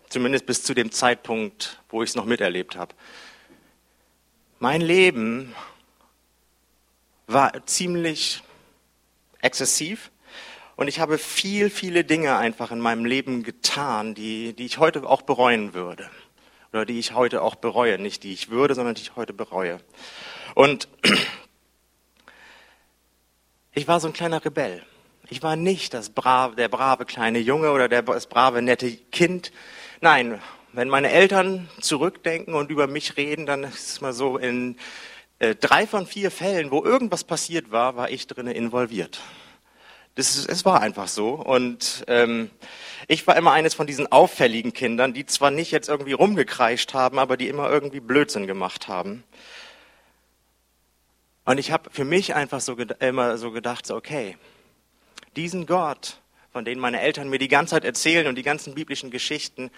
Zumindest 0.09 0.45
bis 0.45 0.63
zu 0.63 0.73
dem 0.73 0.91
Zeitpunkt, 0.91 1.79
wo 1.89 2.01
ich 2.01 2.09
es 2.09 2.15
noch 2.15 2.25
miterlebt 2.25 2.75
habe. 2.75 2.95
Mein 4.59 4.81
Leben 4.81 5.53
war 7.27 7.65
ziemlich 7.65 8.41
exzessiv 9.41 10.09
und 10.77 10.87
ich 10.87 10.99
habe 10.99 11.17
viel, 11.17 11.71
viele 11.71 12.03
Dinge 12.03 12.37
einfach 12.37 12.69
in 12.71 12.79
meinem 12.79 13.03
Leben 13.03 13.41
getan, 13.41 14.13
die, 14.13 14.53
die 14.53 14.65
ich 14.65 14.77
heute 14.77 15.09
auch 15.09 15.23
bereuen 15.23 15.73
würde. 15.73 16.07
Oder 16.71 16.85
die 16.85 16.99
ich 16.99 17.15
heute 17.15 17.41
auch 17.41 17.55
bereue. 17.55 17.97
Nicht 17.97 18.23
die 18.23 18.31
ich 18.31 18.51
würde, 18.51 18.75
sondern 18.75 18.93
die 18.93 19.01
ich 19.01 19.15
heute 19.15 19.33
bereue. 19.33 19.79
Und 20.53 20.87
ich 23.73 23.87
war 23.87 23.99
so 23.99 24.07
ein 24.07 24.13
kleiner 24.13 24.45
Rebell. 24.45 24.83
Ich 25.29 25.41
war 25.41 25.55
nicht 25.55 25.95
das 25.95 26.11
brave, 26.11 26.55
der 26.55 26.69
brave 26.69 27.05
kleine 27.05 27.39
Junge 27.39 27.71
oder 27.71 27.89
der, 27.89 28.03
das 28.03 28.27
brave 28.27 28.61
nette 28.61 28.91
Kind. 28.95 29.51
Nein, 29.99 30.39
wenn 30.73 30.89
meine 30.89 31.09
Eltern 31.09 31.69
zurückdenken 31.81 32.53
und 32.53 32.69
über 32.69 32.85
mich 32.85 33.17
reden, 33.17 33.47
dann 33.47 33.63
ist 33.63 33.89
es 33.89 34.01
mal 34.01 34.13
so, 34.13 34.37
in 34.37 34.77
äh, 35.39 35.55
drei 35.55 35.87
von 35.87 36.05
vier 36.05 36.29
Fällen, 36.29 36.69
wo 36.69 36.83
irgendwas 36.83 37.23
passiert 37.23 37.71
war, 37.71 37.95
war 37.95 38.11
ich 38.11 38.27
drinnen 38.27 38.53
involviert. 38.53 39.19
Das 40.17 40.35
ist, 40.35 40.49
es 40.49 40.65
war 40.65 40.81
einfach 40.81 41.07
so. 41.07 41.35
Und 41.35 42.03
ähm, 42.07 42.49
ich 43.07 43.27
war 43.27 43.35
immer 43.35 43.51
eines 43.51 43.75
von 43.75 43.85
diesen 43.85 44.11
auffälligen 44.11 44.73
Kindern, 44.73 45.13
die 45.13 45.27
zwar 45.27 45.51
nicht 45.51 45.69
jetzt 45.69 45.89
irgendwie 45.89 46.13
rumgekreischt 46.13 46.95
haben, 46.95 47.19
aber 47.19 47.37
die 47.37 47.47
immer 47.47 47.69
irgendwie 47.69 47.99
Blödsinn 47.99 48.47
gemacht 48.47 48.87
haben. 48.87 49.23
Und 51.45 51.59
ich 51.59 51.71
habe 51.71 51.91
für 51.91 52.03
mich 52.03 52.33
einfach 52.33 52.61
so 52.61 52.73
immer 52.73 53.37
so 53.37 53.51
gedacht, 53.51 53.85
so, 53.85 53.95
okay, 53.95 54.37
diesen 55.35 55.67
Gott, 55.67 56.19
von 56.51 56.65
dem 56.65 56.79
meine 56.79 56.99
Eltern 56.99 57.29
mir 57.29 57.37
die 57.37 57.47
ganze 57.47 57.75
Zeit 57.75 57.85
erzählen 57.85 58.25
und 58.25 58.35
die 58.35 58.43
ganzen 58.43 58.73
biblischen 58.73 59.11
Geschichten, 59.11 59.69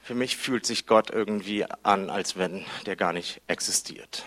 für 0.00 0.14
mich 0.14 0.38
fühlt 0.38 0.64
sich 0.64 0.86
Gott 0.86 1.10
irgendwie 1.10 1.66
an, 1.82 2.08
als 2.08 2.38
wenn 2.38 2.64
der 2.86 2.96
gar 2.96 3.12
nicht 3.12 3.42
existiert. 3.48 4.24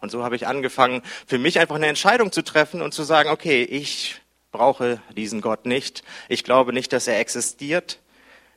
Und 0.00 0.10
so 0.10 0.24
habe 0.24 0.36
ich 0.36 0.46
angefangen, 0.46 1.02
für 1.26 1.38
mich 1.38 1.60
einfach 1.60 1.76
eine 1.76 1.86
Entscheidung 1.86 2.32
zu 2.32 2.42
treffen 2.42 2.80
und 2.80 2.94
zu 2.94 3.02
sagen, 3.02 3.28
okay, 3.28 3.62
ich 3.62 4.21
brauche 4.52 5.02
diesen 5.16 5.40
Gott 5.40 5.66
nicht. 5.66 6.04
Ich 6.28 6.44
glaube 6.44 6.72
nicht, 6.72 6.92
dass 6.92 7.08
er 7.08 7.18
existiert, 7.18 7.98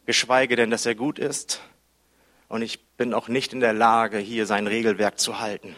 geschweige 0.05 0.55
denn, 0.55 0.69
dass 0.69 0.85
er 0.85 0.93
gut 0.93 1.17
ist. 1.17 1.61
Und 2.47 2.61
ich 2.61 2.85
bin 2.97 3.13
auch 3.13 3.27
nicht 3.27 3.53
in 3.53 3.61
der 3.61 3.73
Lage, 3.73 4.19
hier 4.19 4.45
sein 4.45 4.67
Regelwerk 4.67 5.17
zu 5.19 5.39
halten. 5.39 5.75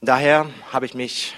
Daher 0.00 0.48
habe 0.70 0.86
ich 0.86 0.94
mich 0.94 1.34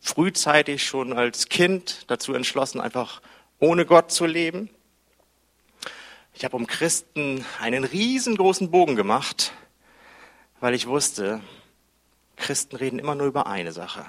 frühzeitig 0.00 0.84
schon 0.84 1.14
als 1.14 1.48
Kind 1.48 2.04
dazu 2.08 2.34
entschlossen, 2.34 2.80
einfach 2.80 3.22
ohne 3.58 3.86
Gott 3.86 4.12
zu 4.12 4.26
leben. 4.26 4.68
Ich 6.34 6.44
habe 6.44 6.56
um 6.56 6.66
Christen 6.66 7.46
einen 7.60 7.84
riesengroßen 7.84 8.70
Bogen 8.70 8.96
gemacht, 8.96 9.52
weil 10.60 10.74
ich 10.74 10.86
wusste, 10.86 11.40
Christen 12.36 12.76
reden 12.76 12.98
immer 12.98 13.14
nur 13.14 13.26
über 13.26 13.46
eine 13.46 13.72
Sache. 13.72 14.04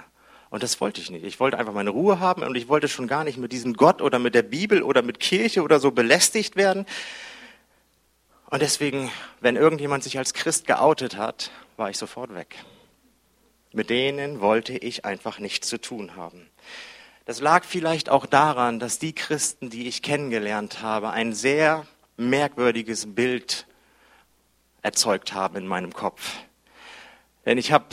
Und 0.49 0.63
das 0.63 0.79
wollte 0.79 1.01
ich 1.01 1.11
nicht. 1.11 1.25
Ich 1.25 1.39
wollte 1.39 1.57
einfach 1.57 1.73
meine 1.73 1.89
Ruhe 1.89 2.19
haben 2.19 2.43
und 2.43 2.55
ich 2.55 2.67
wollte 2.67 2.87
schon 2.87 3.07
gar 3.07 3.23
nicht 3.23 3.37
mit 3.37 3.51
diesem 3.51 3.73
Gott 3.73 4.01
oder 4.01 4.17
mit 4.19 4.33
der 4.33 4.43
Bibel 4.43 4.81
oder 4.81 5.01
mit 5.01 5.19
Kirche 5.19 5.61
oder 5.61 5.79
so 5.79 5.91
belästigt 5.91 6.55
werden. 6.55 6.85
Und 8.49 8.61
deswegen, 8.61 9.11
wenn 9.41 9.57
irgendjemand 9.57 10.03
sich 10.03 10.17
als 10.17 10.33
Christ 10.33 10.67
geoutet 10.67 11.17
hat, 11.17 11.51
war 11.75 11.89
ich 11.89 11.97
sofort 11.97 12.33
weg. 12.33 12.55
Mit 13.73 13.89
denen 13.89 14.39
wollte 14.39 14.77
ich 14.77 15.03
einfach 15.03 15.39
nichts 15.39 15.67
zu 15.67 15.79
tun 15.79 16.15
haben. 16.15 16.49
Das 17.25 17.41
lag 17.41 17.65
vielleicht 17.65 18.09
auch 18.09 18.25
daran, 18.25 18.79
dass 18.79 18.99
die 18.99 19.13
Christen, 19.13 19.69
die 19.69 19.87
ich 19.87 20.01
kennengelernt 20.01 20.81
habe, 20.81 21.09
ein 21.09 21.33
sehr 21.33 21.85
merkwürdiges 22.15 23.13
Bild 23.13 23.67
erzeugt 24.81 25.33
haben 25.33 25.57
in 25.57 25.67
meinem 25.67 25.93
Kopf. 25.93 26.37
Denn 27.45 27.57
ich 27.57 27.73
habe 27.73 27.85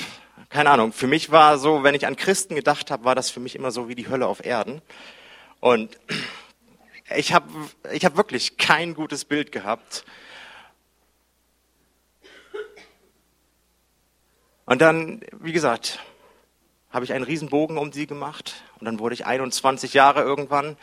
keine 0.55 0.71
Ahnung, 0.71 0.93
für 0.93 1.09
mich 1.09 1.33
war 1.33 1.59
so, 1.59 1.83
wenn 1.83 1.97
ich 1.97 2.07
an 2.07 2.15
Christen 2.15 2.55
gedacht 2.55 2.93
habe, 2.93 3.05
war 3.05 3.17
das 3.17 3.29
für 3.29 3.41
mich 3.41 3.57
immer 3.57 3.73
so 3.73 3.89
wie 3.89 3.97
die 3.97 4.09
Hölle 4.09 4.29
auf 4.29 4.47
Erden. 4.47 4.83
Und 5.59 5.99
ich 7.17 7.33
habe 7.33 7.49
ich 7.93 8.05
hab 8.05 8.17
wirklich 8.17 8.57
kein 8.57 8.95
gutes 8.95 9.25
Bild 9.25 9.51
gehabt. 9.51 10.05
Und 14.65 14.81
dann, 14.81 15.23
wie 15.41 15.51
gesagt, 15.51 15.99
habe 16.93 17.05
ich 17.05 17.13
einen 17.13 17.25
Riesenbogen 17.25 17.77
um 17.77 17.93
sie 17.93 18.07
gemacht 18.07 18.63
und 18.79 18.85
dann 18.85 19.01
wurde 19.01 19.15
ich 19.15 19.27
21 19.27 19.93
Jahre 19.93 20.23
irgendwann 20.23 20.77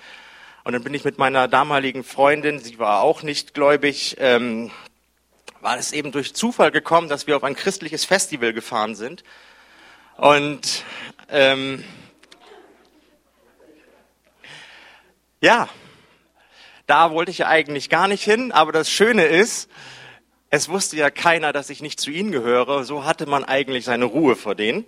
und 0.65 0.73
dann 0.73 0.83
bin 0.83 0.93
ich 0.93 1.05
mit 1.05 1.17
meiner 1.17 1.47
damaligen 1.47 2.03
Freundin, 2.03 2.59
sie 2.59 2.77
war 2.77 3.03
auch 3.03 3.23
nicht 3.23 3.53
gläubig, 3.53 4.17
ähm, 4.19 4.69
war 5.61 5.77
es 5.77 5.93
eben 5.93 6.11
durch 6.11 6.33
Zufall 6.33 6.71
gekommen, 6.71 7.07
dass 7.07 7.25
wir 7.25 7.37
auf 7.37 7.45
ein 7.45 7.55
christliches 7.55 8.03
Festival 8.03 8.51
gefahren 8.51 8.95
sind 8.95 9.23
und 10.17 10.85
ähm, 11.29 11.83
ja, 15.41 15.69
da 16.87 17.11
wollte 17.11 17.31
ich 17.31 17.39
ja 17.39 17.47
eigentlich 17.47 17.89
gar 17.89 18.07
nicht 18.07 18.23
hin, 18.23 18.51
aber 18.51 18.71
das 18.71 18.89
Schöne 18.89 19.25
ist, 19.25 19.69
es 20.49 20.67
wusste 20.67 20.97
ja 20.97 21.09
keiner, 21.09 21.53
dass 21.53 21.69
ich 21.69 21.81
nicht 21.81 21.99
zu 21.99 22.11
ihnen 22.11 22.31
gehöre. 22.31 22.83
So 22.83 23.05
hatte 23.05 23.25
man 23.25 23.45
eigentlich 23.45 23.85
seine 23.85 24.03
Ruhe 24.03 24.35
vor 24.35 24.53
denen. 24.53 24.85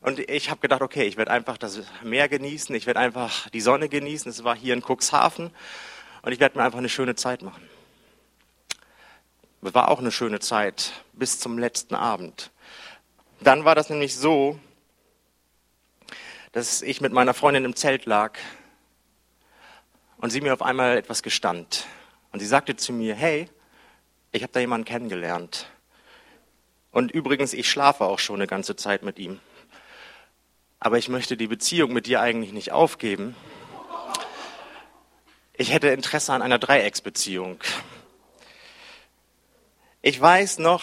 Und 0.00 0.18
ich 0.18 0.50
habe 0.50 0.60
gedacht, 0.60 0.82
okay, 0.82 1.04
ich 1.04 1.16
werde 1.16 1.30
einfach 1.30 1.56
das 1.56 1.80
Meer 2.02 2.28
genießen, 2.28 2.74
ich 2.74 2.86
werde 2.86 2.98
einfach 2.98 3.48
die 3.50 3.60
Sonne 3.60 3.88
genießen. 3.88 4.28
Es 4.28 4.42
war 4.42 4.56
hier 4.56 4.74
in 4.74 4.82
Cuxhaven 4.82 5.52
und 6.22 6.32
ich 6.32 6.40
werde 6.40 6.58
mir 6.58 6.64
einfach 6.64 6.80
eine 6.80 6.88
schöne 6.88 7.14
Zeit 7.14 7.42
machen. 7.42 7.62
Es 9.62 9.74
war 9.74 9.88
auch 9.88 10.00
eine 10.00 10.10
schöne 10.10 10.40
Zeit 10.40 10.92
bis 11.12 11.38
zum 11.38 11.56
letzten 11.56 11.94
Abend. 11.94 12.50
Dann 13.42 13.64
war 13.64 13.74
das 13.74 13.90
nämlich 13.90 14.14
so, 14.16 14.58
dass 16.52 16.80
ich 16.80 17.00
mit 17.00 17.12
meiner 17.12 17.34
Freundin 17.34 17.64
im 17.64 17.74
Zelt 17.74 18.06
lag 18.06 18.38
und 20.18 20.30
sie 20.30 20.40
mir 20.40 20.52
auf 20.52 20.62
einmal 20.62 20.96
etwas 20.96 21.24
gestand. 21.24 21.86
Und 22.30 22.38
sie 22.38 22.46
sagte 22.46 22.76
zu 22.76 22.92
mir, 22.92 23.16
hey, 23.16 23.48
ich 24.30 24.44
habe 24.44 24.52
da 24.52 24.60
jemanden 24.60 24.84
kennengelernt. 24.84 25.66
Und 26.92 27.10
übrigens, 27.10 27.52
ich 27.52 27.68
schlafe 27.68 28.04
auch 28.04 28.20
schon 28.20 28.36
eine 28.36 28.46
ganze 28.46 28.76
Zeit 28.76 29.02
mit 29.02 29.18
ihm. 29.18 29.40
Aber 30.78 30.98
ich 30.98 31.08
möchte 31.08 31.36
die 31.36 31.48
Beziehung 31.48 31.92
mit 31.92 32.06
dir 32.06 32.20
eigentlich 32.20 32.52
nicht 32.52 32.70
aufgeben. 32.70 33.34
Ich 35.54 35.72
hätte 35.72 35.88
Interesse 35.88 36.32
an 36.32 36.42
einer 36.42 36.58
Dreiecksbeziehung. 36.58 37.58
Ich 40.00 40.20
weiß 40.20 40.58
noch 40.58 40.82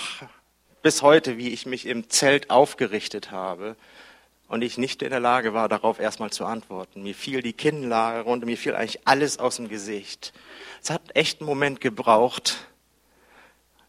bis 0.81 1.01
heute, 1.01 1.37
wie 1.37 1.49
ich 1.49 1.65
mich 1.65 1.85
im 1.85 2.09
Zelt 2.09 2.49
aufgerichtet 2.49 3.31
habe 3.31 3.75
und 4.47 4.63
ich 4.63 4.77
nicht 4.77 5.01
in 5.01 5.11
der 5.11 5.19
Lage 5.19 5.53
war, 5.53 5.69
darauf 5.69 5.99
erstmal 5.99 6.31
zu 6.31 6.45
antworten. 6.45 7.03
Mir 7.03 7.15
fiel 7.15 7.41
die 7.41 7.53
Kinnlage 7.53 8.21
runter, 8.21 8.45
mir 8.45 8.57
fiel 8.57 8.75
eigentlich 8.75 9.07
alles 9.07 9.39
aus 9.39 9.57
dem 9.57 9.69
Gesicht. 9.69 10.33
Es 10.81 10.89
hat 10.89 11.15
echt 11.15 11.41
einen 11.41 11.47
Moment 11.47 11.81
gebraucht. 11.81 12.67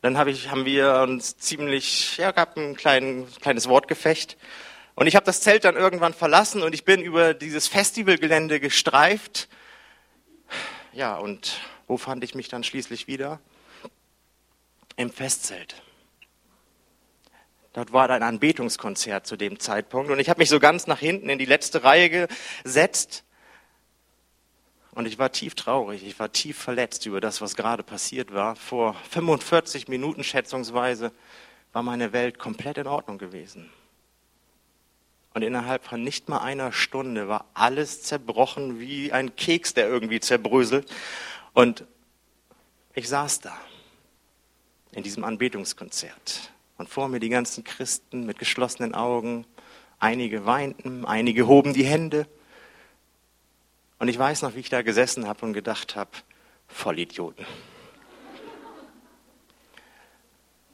Dann 0.03 0.19
hab 0.19 0.29
ich, 0.29 0.51
haben 0.51 0.65
wir 0.65 1.07
uns 1.09 1.37
ziemlich, 1.39 2.17
ja, 2.17 2.31
gab 2.33 2.57
ein 2.57 2.77
klein, 2.77 3.27
kleines 3.41 3.69
Wortgefecht. 3.69 4.37
Und 4.95 5.07
ich 5.07 5.17
habe 5.17 5.25
das 5.27 5.41
Zelt 5.41 5.65
dann 5.65 5.77
irgendwann 5.77 6.13
verlassen 6.13 6.63
und 6.63 6.75
ich 6.75 6.85
bin 6.85 7.01
über 7.01 7.33
dieses 7.33 7.69
Festivalgelände 7.69 8.61
gestreift. 8.61 9.49
Ja, 10.93 11.17
und 11.17 11.61
wo 11.87 11.97
fand 11.97 12.25
ich 12.25 12.35
mich 12.35 12.49
dann 12.49 12.65
schließlich 12.65 13.07
wieder? 13.07 13.41
Im 14.97 15.11
Festzelt. 15.11 15.83
Dort 17.73 17.93
war 17.93 18.11
ein 18.11 18.23
Anbetungskonzert 18.23 19.27
zu 19.27 19.37
dem 19.37 19.61
Zeitpunkt 19.61 20.11
und 20.11 20.19
ich 20.19 20.29
habe 20.29 20.41
mich 20.41 20.49
so 20.49 20.59
ganz 20.59 20.87
nach 20.87 20.99
hinten 20.99 21.29
in 21.29 21.39
die 21.39 21.45
letzte 21.45 21.85
Reihe 21.85 22.29
gesetzt 22.65 23.23
und 24.93 25.07
ich 25.07 25.19
war 25.19 25.31
tief 25.31 25.55
traurig, 25.55 26.05
ich 26.05 26.19
war 26.19 26.33
tief 26.33 26.59
verletzt 26.59 27.07
über 27.07 27.21
das, 27.21 27.41
was 27.41 27.55
gerade 27.55 27.85
passiert 27.85 28.35
war. 28.35 28.57
Vor 28.57 28.95
45 29.11 29.87
Minuten 29.87 30.25
schätzungsweise 30.25 31.13
war 31.73 31.85
meine 31.85 32.13
Welt 32.13 32.41
komplett 32.41 32.77
in 32.79 32.89
Ordnung 32.89 33.19
gewesen. 33.19 33.71
Und 35.33 35.43
innerhalb 35.43 35.85
von 35.85 36.03
nicht 36.03 36.29
mal 36.29 36.41
einer 36.41 36.73
Stunde 36.73 37.29
war 37.29 37.45
alles 37.55 38.03
zerbrochen 38.03 38.81
wie 38.81 39.13
ein 39.13 39.37
Keks, 39.37 39.75
der 39.75 39.87
irgendwie 39.87 40.19
zerbröselt. 40.19 40.93
Und 41.53 41.85
ich 42.95 43.09
saß 43.09 43.39
da 43.39 43.57
in 44.91 45.05
diesem 45.05 45.23
Anbetungskonzert 45.23 46.51
und 46.81 46.89
vor 46.89 47.09
mir 47.09 47.21
die 47.21 47.29
ganzen 47.29 47.63
Christen 47.63 48.25
mit 48.25 48.39
geschlossenen 48.39 48.95
Augen. 48.95 49.45
Einige 49.99 50.47
weinten, 50.47 51.05
einige 51.05 51.47
hoben 51.47 51.75
die 51.75 51.85
Hände. 51.85 52.27
Und 53.99 54.09
ich 54.09 54.19
weiß 54.19 54.41
noch, 54.41 54.55
wie 54.55 54.61
ich 54.61 54.71
da 54.71 54.81
gesessen 54.81 55.29
habe 55.29 55.45
und 55.45 55.53
gedacht 55.53 55.95
habe, 55.95 56.11
Vollidioten. 56.69 57.45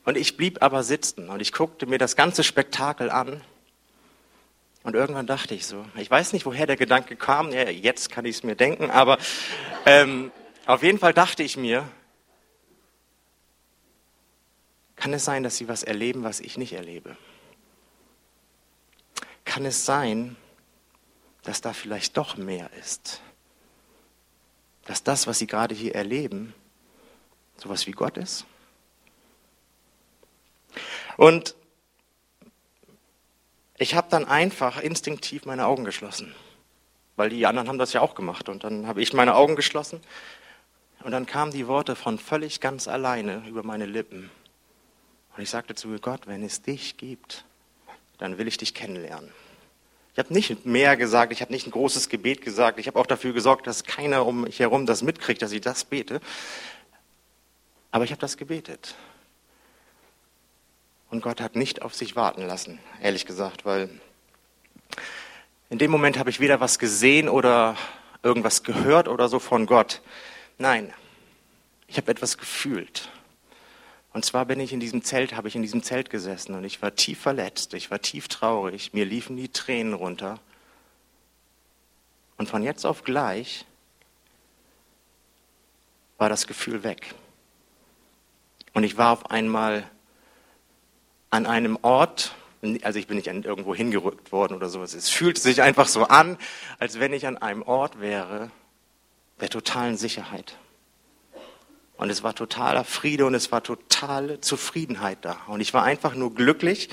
Und 0.05 0.17
ich 0.17 0.37
blieb 0.37 0.63
aber 0.63 0.85
sitzen 0.85 1.29
und 1.29 1.43
ich 1.43 1.53
guckte 1.53 1.87
mir 1.87 1.99
das 1.99 2.15
ganze 2.15 2.45
Spektakel 2.45 3.11
an. 3.11 3.41
Und 4.85 4.95
irgendwann 4.95 5.27
dachte 5.27 5.57
ich 5.57 5.67
so, 5.67 5.85
ich 5.97 6.09
weiß 6.09 6.35
nicht, 6.35 6.47
woher 6.47 6.69
der 6.69 6.77
Gedanke 6.77 7.17
kam, 7.17 7.51
ja, 7.51 7.69
jetzt 7.69 8.13
kann 8.13 8.25
ich 8.27 8.37
es 8.37 8.43
mir 8.45 8.55
denken, 8.55 8.93
aber 8.93 9.19
ähm, 9.87 10.31
auf 10.67 10.85
jeden 10.85 11.01
Fall 11.01 11.15
dachte 11.15 11.43
ich 11.43 11.57
mir, 11.57 11.89
kann 14.97 15.13
es 15.13 15.25
sein, 15.25 15.43
dass 15.43 15.57
sie 15.57 15.69
was 15.69 15.83
erleben, 15.83 16.25
was 16.25 16.41
ich 16.41 16.59
nicht 16.59 16.73
erlebe? 16.73 17.17
Kann 19.45 19.65
es 19.65 19.85
sein, 19.85 20.37
dass 21.43 21.61
da 21.61 21.73
vielleicht 21.73 22.17
doch 22.17 22.37
mehr 22.37 22.71
ist? 22.81 23.21
Dass 24.87 25.03
das, 25.03 25.27
was 25.27 25.39
sie 25.39 25.47
gerade 25.47 25.75
hier 25.75 25.95
erleben, 25.95 26.55
sowas 27.57 27.87
wie 27.87 27.93
Gott 27.93 28.17
ist? 28.17 28.47
Und 31.17 31.55
ich 33.79 33.95
habe 33.95 34.09
dann 34.11 34.25
einfach 34.25 34.81
instinktiv 34.81 35.45
meine 35.45 35.67
Augen 35.67 35.85
geschlossen, 35.85 36.35
weil 37.17 37.31
die 37.31 37.47
anderen 37.47 37.69
haben 37.69 37.79
das 37.79 37.93
ja 37.93 38.01
auch 38.01 38.15
gemacht. 38.15 38.49
Und 38.49 38.65
dann 38.65 38.87
habe 38.87 39.03
ich 39.03 39.13
meine 39.13 39.35
Augen 39.35 39.57
geschlossen 39.57 40.01
und 41.05 41.13
dann 41.13 41.27
kamen 41.27 41.53
die 41.53 41.67
Worte 41.69 41.95
von 41.95 42.19
völlig 42.19 42.61
ganz 42.61 42.89
alleine 42.89 43.43
über 43.47 43.63
meine 43.63 43.87
Lippen. 43.87 44.31
Und 45.37 45.43
ich 45.43 45.51
sagte 45.51 45.75
zu 45.75 45.99
Gott, 45.99 46.27
wenn 46.27 46.43
es 46.43 46.63
dich 46.63 46.97
gibt, 46.97 47.45
dann 48.19 48.39
will 48.39 48.49
ich 48.49 48.57
dich 48.57 48.73
kennenlernen. 48.73 49.31
Ich 50.15 50.19
habe 50.19 50.33
nicht 50.33 50.65
mehr 50.65 50.97
gesagt, 50.97 51.31
ich 51.31 51.43
habe 51.43 51.53
nicht 51.53 51.67
ein 51.67 51.73
großes 51.73 52.09
Gebet 52.09 52.41
gesagt, 52.41 52.79
ich 52.79 52.87
habe 52.87 52.99
auch 52.99 53.07
dafür 53.07 53.35
gesorgt, 53.35 53.67
dass 53.67 53.85
keiner 53.85 54.25
um 54.25 54.43
mich 54.43 54.61
herum 54.61 54.87
das 54.87 55.03
mitkriegt, 55.03 55.43
dass 55.43 55.53
ich 55.53 55.61
das 55.61 55.85
bete. 55.85 56.23
Aber 57.91 58.05
ich 58.05 58.13
habe 58.13 58.21
das 58.21 58.39
gebetet. 58.39 58.95
Und 61.11 61.21
Gott 61.21 61.43
hat 61.43 61.55
nicht 61.55 61.83
auf 61.83 61.95
sich 61.95 62.17
warten 62.17 62.47
lassen, 62.47 62.79
ehrlich 63.03 63.27
gesagt, 63.27 63.67
weil 63.67 63.91
in 65.69 65.77
dem 65.77 65.91
Moment 65.91 66.19
habe 66.19 66.31
ich 66.31 66.41
weder 66.41 66.61
was 66.61 66.79
gesehen 66.79 67.29
oder 67.29 67.77
irgendwas 68.23 68.63
gehört 68.63 69.07
oder 69.07 69.29
so 69.29 69.39
von 69.39 69.67
Gott. 69.67 70.01
Nein, 70.57 70.95
ich 71.89 71.99
habe 71.99 72.11
etwas 72.11 72.39
gefühlt. 72.39 73.11
Und 74.17 74.25
zwar 74.25 74.47
bin 74.47 74.61
ich 74.61 74.73
in 74.73 74.81
diesem 74.81 75.05
Zelt, 75.05 75.37
habe 75.37 75.47
ich 75.47 75.57
in 75.57 75.61
diesem 75.61 75.83
Zelt 75.83 76.09
gesessen 76.09 76.55
und 76.55 76.65
ich 76.65 76.81
war 76.81 76.95
tief 76.95 77.21
verletzt, 77.21 77.75
ich 77.75 77.91
war 77.91 78.01
tief 78.01 78.29
traurig, 78.29 78.95
mir 78.95 79.05
liefen 79.05 79.37
die 79.37 79.51
Tränen 79.51 79.93
runter. 79.93 80.41
Und 82.39 82.49
von 82.49 82.63
jetzt 82.63 82.87
auf 82.87 83.05
gleich 83.05 83.67
war 86.17 86.31
das 86.31 86.47
Gefühl 86.47 86.83
weg. 86.83 87.15
Und 88.73 88.85
ich 88.85 88.97
war 88.97 89.13
auf 89.13 89.31
einmal 89.31 89.87
an 91.29 91.45
einem 91.45 91.79
Ort, 91.83 92.35
also 92.81 92.99
ich 92.99 93.09
bin 93.09 93.19
nicht 93.19 93.27
irgendwo 93.27 93.75
hingerückt 93.75 94.33
worden 94.33 94.55
oder 94.55 94.71
sowas. 94.71 94.95
Es 94.95 95.11
fühlte 95.11 95.43
sich 95.43 95.61
einfach 95.61 95.89
so 95.89 96.05
an, 96.05 96.39
als 96.79 97.01
wenn 97.01 97.13
ich 97.13 97.27
an 97.27 97.37
einem 97.37 97.61
Ort 97.61 98.01
wäre 98.01 98.51
der 99.43 99.51
totalen 99.51 99.99
Sicherheit. 99.99 100.57
Und 101.97 102.11
es 102.11 102.23
war 102.23 102.35
totaler 102.35 102.85
Friede 102.85 103.25
und 103.25 103.35
es 103.35 103.51
war 103.53 103.63
totale 103.63 104.41
Zufriedenheit 104.41 105.19
da. 105.23 105.41
Und 105.47 105.61
ich 105.61 105.73
war 105.73 105.83
einfach 105.83 106.15
nur 106.15 106.35
glücklich 106.35 106.91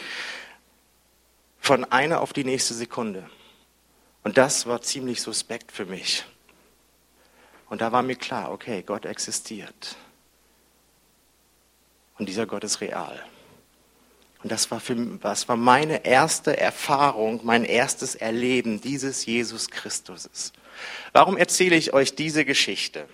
von 1.60 1.84
einer 1.86 2.22
auf 2.22 2.34
die 2.34 2.44
nächste 2.44 2.74
Sekunde. 2.74 3.30
Und 4.24 4.38
das 4.38 4.66
war 4.66 4.82
ziemlich 4.82 5.22
suspekt 5.22 5.72
für 5.72 5.86
mich. 5.86 6.24
Und 7.70 7.82
da 7.82 7.92
war 7.92 8.04
mir 8.04 8.16
klar, 8.16 8.52
okay, 8.52 8.84
Gott 8.86 9.06
existiert. 9.06 9.98
Und 12.18 12.30
dieser 12.30 12.46
Gott 12.46 12.64
ist 12.64 12.82
real. 12.82 13.22
Und 14.44 14.52
das 14.52 14.70
war, 14.72 14.80
für, 14.80 14.96
das 14.96 15.48
war 15.48 15.56
meine 15.56 16.06
erste 16.06 16.58
Erfahrung, 16.58 17.40
mein 17.44 17.64
erstes 17.64 18.16
Erleben 18.16 18.82
dieses 18.82 19.26
Jesus 19.26 19.70
Christus. 19.70 20.52
Warum 21.14 21.38
erzähle 21.38 21.78
ich 21.78 21.94
euch 21.94 22.16
diese 22.16 22.44
Geschichte? 22.44 23.08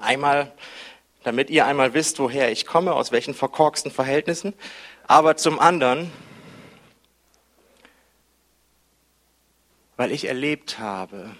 Einmal, 0.00 0.52
damit 1.24 1.50
ihr 1.50 1.66
einmal 1.66 1.94
wisst, 1.94 2.18
woher 2.18 2.50
ich 2.50 2.66
komme, 2.66 2.94
aus 2.94 3.12
welchen 3.12 3.34
verkorksten 3.34 3.90
Verhältnissen. 3.90 4.54
Aber 5.06 5.36
zum 5.36 5.58
anderen, 5.58 6.12
weil 9.96 10.12
ich 10.12 10.26
erlebt 10.26 10.78
habe, 10.78 11.34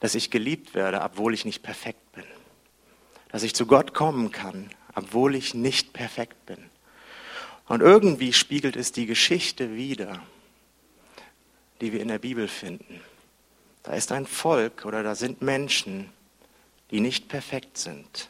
dass 0.00 0.14
ich 0.14 0.30
geliebt 0.30 0.74
werde, 0.74 1.00
obwohl 1.00 1.34
ich 1.34 1.44
nicht 1.44 1.62
perfekt 1.62 2.12
bin. 2.12 2.24
Dass 3.30 3.42
ich 3.42 3.54
zu 3.54 3.66
Gott 3.66 3.94
kommen 3.94 4.30
kann, 4.30 4.70
obwohl 4.94 5.34
ich 5.34 5.54
nicht 5.54 5.92
perfekt 5.92 6.46
bin. 6.46 6.70
Und 7.68 7.80
irgendwie 7.80 8.32
spiegelt 8.32 8.76
es 8.76 8.92
die 8.92 9.06
Geschichte 9.06 9.74
wider, 9.74 10.22
die 11.80 11.92
wir 11.92 12.00
in 12.00 12.08
der 12.08 12.18
Bibel 12.18 12.46
finden. 12.46 13.00
Da 13.86 13.92
ist 13.92 14.10
ein 14.10 14.26
Volk 14.26 14.84
oder 14.84 15.04
da 15.04 15.14
sind 15.14 15.42
Menschen, 15.42 16.12
die 16.90 16.98
nicht 16.98 17.28
perfekt 17.28 17.78
sind. 17.78 18.28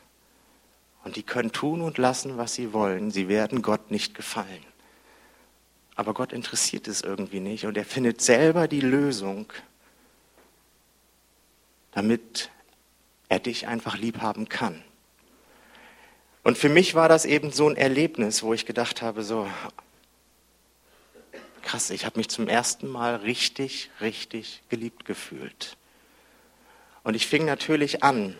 Und 1.02 1.16
die 1.16 1.22
können 1.22 1.50
tun 1.50 1.80
und 1.80 1.96
lassen, 1.96 2.36
was 2.36 2.54
sie 2.54 2.74
wollen. 2.74 3.10
Sie 3.10 3.28
werden 3.28 3.62
Gott 3.62 3.90
nicht 3.90 4.14
gefallen. 4.14 4.64
Aber 5.94 6.12
Gott 6.12 6.34
interessiert 6.34 6.86
es 6.88 7.00
irgendwie 7.00 7.40
nicht 7.40 7.64
und 7.64 7.78
er 7.78 7.86
findet 7.86 8.20
selber 8.20 8.68
die 8.68 8.82
Lösung, 8.82 9.50
damit 11.92 12.50
er 13.30 13.38
dich 13.38 13.66
einfach 13.66 13.96
lieb 13.96 14.20
haben 14.20 14.50
kann. 14.50 14.82
Und 16.42 16.58
für 16.58 16.68
mich 16.68 16.94
war 16.94 17.08
das 17.08 17.24
eben 17.24 17.50
so 17.50 17.66
ein 17.66 17.76
Erlebnis, 17.76 18.42
wo 18.42 18.52
ich 18.52 18.66
gedacht 18.66 19.00
habe, 19.00 19.22
so 19.22 19.48
krass, 21.66 21.90
ich 21.90 22.06
habe 22.06 22.18
mich 22.18 22.28
zum 22.28 22.46
ersten 22.46 22.88
Mal 22.88 23.16
richtig, 23.16 23.90
richtig 24.00 24.62
geliebt 24.68 25.04
gefühlt. 25.04 25.76
Und 27.02 27.14
ich 27.14 27.26
fing 27.26 27.44
natürlich 27.44 28.04
an 28.04 28.36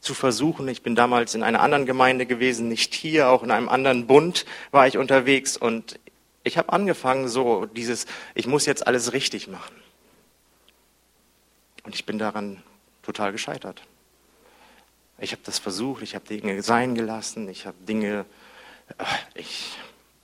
zu 0.00 0.14
versuchen, 0.14 0.66
ich 0.68 0.82
bin 0.82 0.94
damals 0.94 1.34
in 1.34 1.42
einer 1.42 1.60
anderen 1.60 1.84
Gemeinde 1.84 2.24
gewesen, 2.24 2.68
nicht 2.68 2.94
hier, 2.94 3.28
auch 3.28 3.42
in 3.42 3.50
einem 3.50 3.68
anderen 3.68 4.06
Bund 4.06 4.46
war 4.70 4.86
ich 4.86 4.96
unterwegs 4.96 5.58
und 5.58 6.00
ich 6.44 6.56
habe 6.56 6.72
angefangen 6.72 7.28
so 7.28 7.66
dieses, 7.66 8.06
ich 8.34 8.46
muss 8.46 8.64
jetzt 8.64 8.86
alles 8.86 9.12
richtig 9.12 9.46
machen. 9.46 9.74
Und 11.82 11.94
ich 11.94 12.06
bin 12.06 12.18
daran 12.18 12.62
total 13.02 13.32
gescheitert. 13.32 13.82
Ich 15.18 15.32
habe 15.32 15.42
das 15.44 15.58
versucht, 15.58 16.02
ich 16.02 16.14
habe 16.14 16.24
Dinge 16.24 16.62
sein 16.62 16.94
gelassen, 16.94 17.48
ich 17.50 17.66
habe 17.66 17.76
Dinge, 17.86 18.24
äh, 18.96 19.04
ich, 19.34 19.76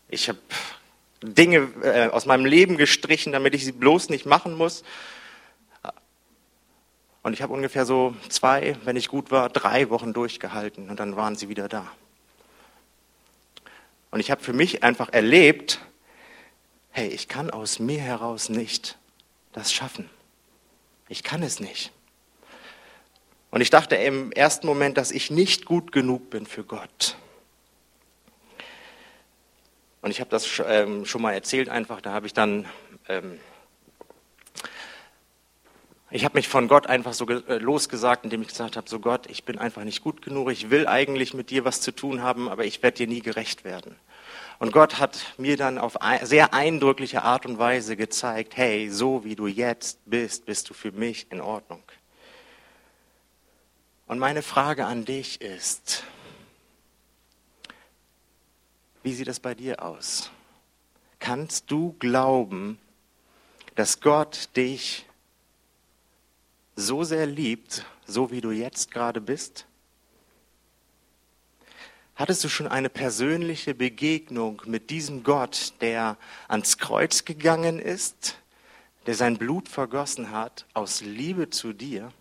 ich 0.08 0.28
habe 0.30 0.38
Dinge 1.22 1.68
äh, 1.82 2.08
aus 2.08 2.26
meinem 2.26 2.44
Leben 2.44 2.76
gestrichen, 2.76 3.32
damit 3.32 3.54
ich 3.54 3.64
sie 3.64 3.72
bloß 3.72 4.08
nicht 4.08 4.26
machen 4.26 4.56
muss. 4.56 4.82
Und 7.22 7.35
ich 7.35 7.42
habe 7.42 7.52
ungefähr 7.52 7.87
so 7.87 8.14
zwei, 8.28 8.76
wenn 8.85 8.96
ich 8.96 9.08
gut 9.08 9.30
war, 9.30 9.48
drei 9.48 9.90
Wochen 9.90 10.12
durchgehalten 10.12 10.90
und 10.90 10.98
dann 10.98 11.14
waren 11.16 11.37
sie 11.37 11.48
wieder 11.48 11.68
da. 11.68 11.87
Und 14.11 14.20
ich 14.20 14.30
habe 14.30 14.42
für 14.42 14.52
mich 14.52 14.82
einfach 14.82 15.08
erlebt, 15.12 15.80
hey, 16.90 17.08
ich 17.08 17.28
kann 17.28 17.50
aus 17.50 17.78
mir 17.78 18.00
heraus 18.00 18.48
nicht 18.48 18.98
das 19.52 19.72
schaffen. 19.72 20.11
Ich 21.08 21.22
kann 21.22 21.42
es 21.42 21.61
nicht. 21.61 21.92
Und 23.50 23.61
ich 23.61 23.70
dachte 23.70 23.96
im 23.96 24.32
ersten 24.32 24.66
Moment, 24.66 24.96
dass 24.96 25.12
ich 25.12 25.30
nicht 25.30 25.64
gut 25.64 25.92
genug 25.92 26.30
bin 26.30 26.46
für 26.46 26.64
Gott. 26.64 27.16
Und 30.02 30.10
ich 30.10 30.20
habe 30.20 30.30
das 30.30 30.60
ähm, 30.66 31.06
schon 31.06 31.22
mal 31.22 31.32
erzählt 31.32 31.68
einfach, 31.68 32.00
da 32.00 32.12
habe 32.12 32.26
ich 32.26 32.34
dann, 32.34 32.66
ähm, 33.08 33.38
ich 36.10 36.24
habe 36.24 36.36
mich 36.36 36.48
von 36.48 36.66
Gott 36.66 36.88
einfach 36.88 37.12
so 37.12 37.26
äh, 37.28 37.58
losgesagt, 37.58 38.24
indem 38.24 38.42
ich 38.42 38.48
gesagt 38.48 38.76
habe, 38.76 38.90
so 38.90 38.98
Gott, 38.98 39.30
ich 39.30 39.44
bin 39.44 39.58
einfach 39.58 39.84
nicht 39.84 40.02
gut 40.02 40.20
genug, 40.20 40.50
ich 40.50 40.70
will 40.70 40.88
eigentlich 40.88 41.34
mit 41.34 41.50
dir 41.50 41.64
was 41.64 41.80
zu 41.80 41.92
tun 41.92 42.20
haben, 42.20 42.48
aber 42.48 42.64
ich 42.64 42.82
werde 42.82 42.96
dir 42.98 43.06
nie 43.06 43.22
gerecht 43.22 43.64
werden. 43.64 43.94
Und 44.58 44.72
Gott 44.72 44.98
hat 44.98 45.34
mir 45.38 45.56
dann 45.56 45.78
auf 45.78 45.96
sehr 46.22 46.52
eindrückliche 46.52 47.22
Art 47.22 47.46
und 47.46 47.58
Weise 47.58 47.96
gezeigt, 47.96 48.56
hey, 48.56 48.90
so 48.90 49.24
wie 49.24 49.36
du 49.36 49.46
jetzt 49.46 49.98
bist, 50.04 50.46
bist 50.46 50.68
du 50.68 50.74
für 50.74 50.90
mich 50.90 51.30
in 51.30 51.40
Ordnung. 51.40 51.82
Und 54.06 54.18
meine 54.18 54.42
Frage 54.42 54.84
an 54.84 55.04
dich 55.04 55.40
ist, 55.40 56.04
wie 59.02 59.14
sieht 59.14 59.28
es 59.28 59.40
bei 59.40 59.54
dir 59.54 59.82
aus? 59.82 60.30
Kannst 61.18 61.70
du 61.70 61.94
glauben, 61.98 62.78
dass 63.74 64.00
Gott 64.00 64.48
dich 64.56 65.06
so 66.76 67.04
sehr 67.04 67.26
liebt, 67.26 67.84
so 68.06 68.30
wie 68.30 68.40
du 68.40 68.50
jetzt 68.50 68.90
gerade 68.90 69.20
bist? 69.20 69.66
Hattest 72.14 72.44
du 72.44 72.48
schon 72.48 72.68
eine 72.68 72.90
persönliche 72.90 73.74
Begegnung 73.74 74.62
mit 74.66 74.90
diesem 74.90 75.22
Gott, 75.22 75.74
der 75.80 76.18
ans 76.46 76.78
Kreuz 76.78 77.24
gegangen 77.24 77.78
ist, 77.78 78.36
der 79.06 79.14
sein 79.14 79.38
Blut 79.38 79.68
vergossen 79.68 80.30
hat 80.30 80.66
aus 80.74 81.00
Liebe 81.00 81.50
zu 81.50 81.72
dir? 81.72 82.12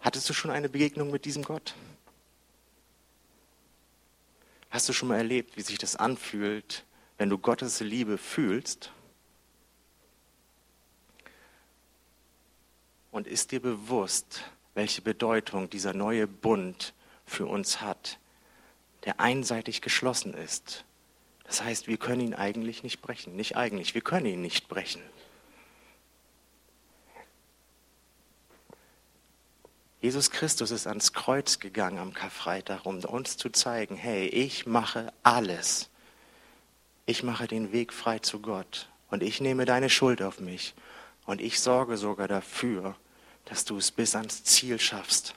Hattest 0.00 0.28
du 0.28 0.32
schon 0.32 0.50
eine 0.50 0.68
Begegnung 0.68 1.10
mit 1.10 1.24
diesem 1.24 1.42
Gott? 1.42 1.74
Hast 4.72 4.88
du 4.88 4.94
schon 4.94 5.08
mal 5.08 5.18
erlebt, 5.18 5.58
wie 5.58 5.60
sich 5.60 5.76
das 5.76 5.96
anfühlt, 5.96 6.86
wenn 7.18 7.28
du 7.28 7.36
Gottes 7.36 7.80
Liebe 7.80 8.16
fühlst? 8.16 8.90
Und 13.10 13.26
ist 13.26 13.52
dir 13.52 13.60
bewusst, 13.60 14.44
welche 14.72 15.02
Bedeutung 15.02 15.68
dieser 15.68 15.92
neue 15.92 16.26
Bund 16.26 16.94
für 17.26 17.44
uns 17.44 17.82
hat, 17.82 18.18
der 19.04 19.20
einseitig 19.20 19.82
geschlossen 19.82 20.32
ist. 20.32 20.86
Das 21.44 21.62
heißt, 21.62 21.86
wir 21.86 21.98
können 21.98 22.22
ihn 22.22 22.34
eigentlich 22.34 22.82
nicht 22.82 23.02
brechen. 23.02 23.36
Nicht 23.36 23.56
eigentlich, 23.56 23.92
wir 23.92 24.00
können 24.00 24.24
ihn 24.24 24.40
nicht 24.40 24.68
brechen. 24.68 25.02
Jesus 30.02 30.32
Christus 30.32 30.72
ist 30.72 30.88
ans 30.88 31.12
Kreuz 31.12 31.60
gegangen 31.60 31.98
am 31.98 32.12
Karfreitag, 32.12 32.86
um 32.86 33.04
uns 33.04 33.36
zu 33.36 33.50
zeigen, 33.50 33.94
hey, 33.94 34.26
ich 34.26 34.66
mache 34.66 35.12
alles. 35.22 35.90
Ich 37.06 37.22
mache 37.22 37.46
den 37.46 37.70
Weg 37.70 37.92
frei 37.92 38.18
zu 38.18 38.40
Gott 38.40 38.88
und 39.10 39.22
ich 39.22 39.40
nehme 39.40 39.64
deine 39.64 39.88
Schuld 39.88 40.20
auf 40.20 40.40
mich 40.40 40.74
und 41.24 41.40
ich 41.40 41.60
sorge 41.60 41.96
sogar 41.96 42.26
dafür, 42.26 42.96
dass 43.44 43.64
du 43.64 43.76
es 43.76 43.92
bis 43.92 44.16
ans 44.16 44.42
Ziel 44.42 44.80
schaffst. 44.80 45.36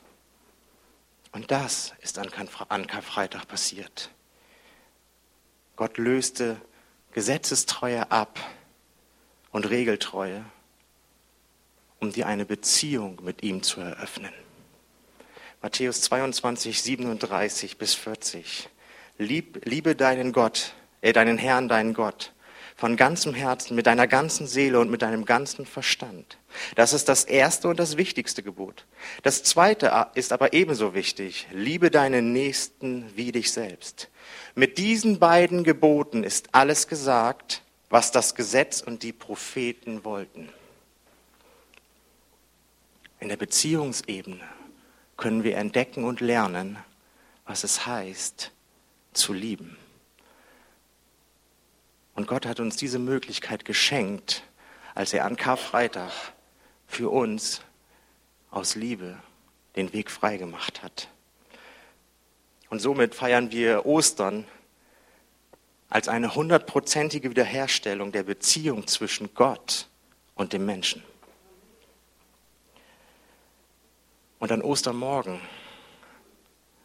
Und 1.31 1.51
das 1.51 1.93
ist 2.01 2.17
an 2.17 2.31
Karfreitag 2.31 3.47
passiert. 3.47 4.09
Gott 5.75 5.99
löste 5.99 6.59
Gesetzestreue 7.11 8.09
ab 8.09 8.39
und 9.51 9.69
Regeltreue, 9.69 10.43
um 11.99 12.11
dir 12.11 12.25
eine 12.25 12.45
Beziehung 12.45 13.23
mit 13.23 13.43
ihm 13.43 13.61
zu 13.61 13.79
eröffnen. 13.79 14.33
Matthäus 15.65 16.01
22, 16.01 16.79
37 16.79 17.77
bis 17.79 17.95
40. 17.95 18.69
Lieb, 19.17 19.61
liebe 19.65 19.95
deinen 19.95 20.31
Gott, 20.31 20.75
äh, 21.01 21.11
deinen 21.11 21.39
Herrn, 21.39 21.67
deinen 21.67 21.95
Gott 21.95 22.33
von 22.75 22.95
ganzem 22.95 23.33
Herzen, 23.33 23.75
mit 23.75 23.87
deiner 23.87 24.05
ganzen 24.05 24.45
Seele 24.45 24.79
und 24.79 24.91
mit 24.91 25.01
deinem 25.01 25.25
ganzen 25.25 25.65
Verstand. 25.65 26.37
Das 26.75 26.93
ist 26.93 27.09
das 27.09 27.23
erste 27.23 27.67
und 27.67 27.79
das 27.79 27.97
wichtigste 27.97 28.43
Gebot. 28.43 28.85
Das 29.23 29.41
zweite 29.41 30.09
ist 30.13 30.33
aber 30.33 30.53
ebenso 30.53 30.93
wichtig. 30.93 31.47
Liebe 31.51 31.89
deinen 31.89 32.31
Nächsten 32.31 33.11
wie 33.15 33.31
dich 33.31 33.51
selbst. 33.51 34.11
Mit 34.53 34.77
diesen 34.77 35.17
beiden 35.17 35.63
Geboten 35.63 36.23
ist 36.23 36.49
alles 36.51 36.87
gesagt, 36.87 37.63
was 37.89 38.11
das 38.11 38.35
Gesetz 38.35 38.81
und 38.81 39.01
die 39.01 39.13
Propheten 39.13 40.05
wollten. 40.05 40.47
In 43.19 43.29
der 43.29 43.37
Beziehungsebene 43.37 44.47
können 45.17 45.43
wir 45.43 45.57
entdecken 45.57 46.03
und 46.03 46.21
lernen, 46.21 46.77
was 47.45 47.63
es 47.63 47.85
heißt, 47.85 48.51
zu 49.13 49.33
lieben. 49.33 49.77
Und 52.15 52.27
Gott 52.27 52.45
hat 52.45 52.59
uns 52.59 52.77
diese 52.77 52.99
Möglichkeit 52.99 53.65
geschenkt, 53.65 54.43
als 54.93 55.13
er 55.13 55.25
an 55.25 55.35
Karfreitag 55.35 56.11
für 56.87 57.09
uns 57.09 57.61
aus 58.51 58.75
Liebe 58.75 59.17
den 59.75 59.91
Weg 59.93 60.09
freigemacht 60.09 60.81
hat. 60.81 61.09
Und 62.69 62.79
somit 62.79 63.13
feiern 63.13 63.51
wir 63.51 63.85
Ostern 63.85 64.45
als 65.89 66.07
eine 66.07 66.35
hundertprozentige 66.35 67.29
Wiederherstellung 67.29 68.11
der 68.11 68.23
Beziehung 68.23 68.87
zwischen 68.87 69.33
Gott 69.33 69.87
und 70.33 70.53
dem 70.53 70.65
Menschen. 70.65 71.03
Und 74.45 74.51
an 74.51 74.61
Ostermorgen, 74.61 75.41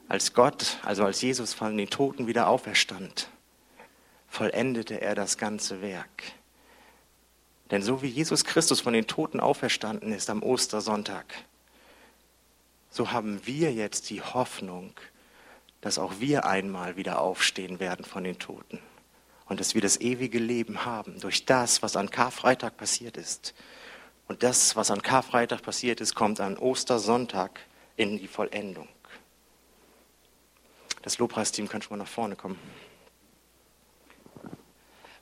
als 0.09 0.33
Gott, 0.33 0.79
also 0.83 1.05
als 1.05 1.21
Jesus 1.21 1.53
von 1.53 1.77
den 1.77 1.91
Toten 1.91 2.27
wieder 2.27 2.49
auferstand, 2.49 3.29
vollendete 4.29 5.03
er 5.03 5.15
das 5.15 5.37
ganze 5.37 5.83
Werk. 5.83 6.23
Denn 7.71 7.83
so 7.83 8.01
wie 8.01 8.07
Jesus 8.07 8.47
Christus 8.47 8.81
von 8.81 8.95
den 8.95 9.07
Toten 9.07 9.41
auferstanden 9.41 10.11
ist 10.11 10.31
am 10.31 10.43
Ostersonntag, 10.43 11.27
so 12.89 13.13
haben 13.13 13.47
wir 13.47 13.75
jetzt 13.75 14.09
die 14.09 14.23
Hoffnung, 14.23 14.95
dass 15.83 15.99
auch 15.99 16.15
wir 16.19 16.47
einmal 16.47 16.97
wieder 16.97 17.21
aufstehen 17.21 17.79
werden 17.79 18.07
von 18.07 18.25
den 18.25 18.39
Toten 18.39 18.79
und 19.51 19.61
dass 19.61 19.75
wir 19.75 19.83
das 19.83 20.01
ewige 20.01 20.39
Leben 20.39 20.87
haben 20.87 21.21
durch 21.21 21.45
das, 21.45 21.83
was 21.83 21.95
an 21.95 22.09
Karfreitag 22.11 22.79
passiert 22.79 23.19
ist. 23.19 23.53
Und 24.31 24.45
das, 24.45 24.77
was 24.77 24.93
an 24.93 25.03
Karfreitag 25.03 25.61
passiert 25.61 26.01
ist, 26.01 26.15
kommt 26.15 26.39
an 26.39 26.57
Ostersonntag 26.57 27.59
in 27.97 28.17
die 28.17 28.29
Vollendung. 28.29 28.87
Das 31.03 31.19
Lobpreisteam 31.19 31.69
kann 31.69 31.83
schon 31.83 31.99
mal 31.99 32.05
nach 32.05 32.09
vorne 32.09 32.37
kommen. 32.37 32.57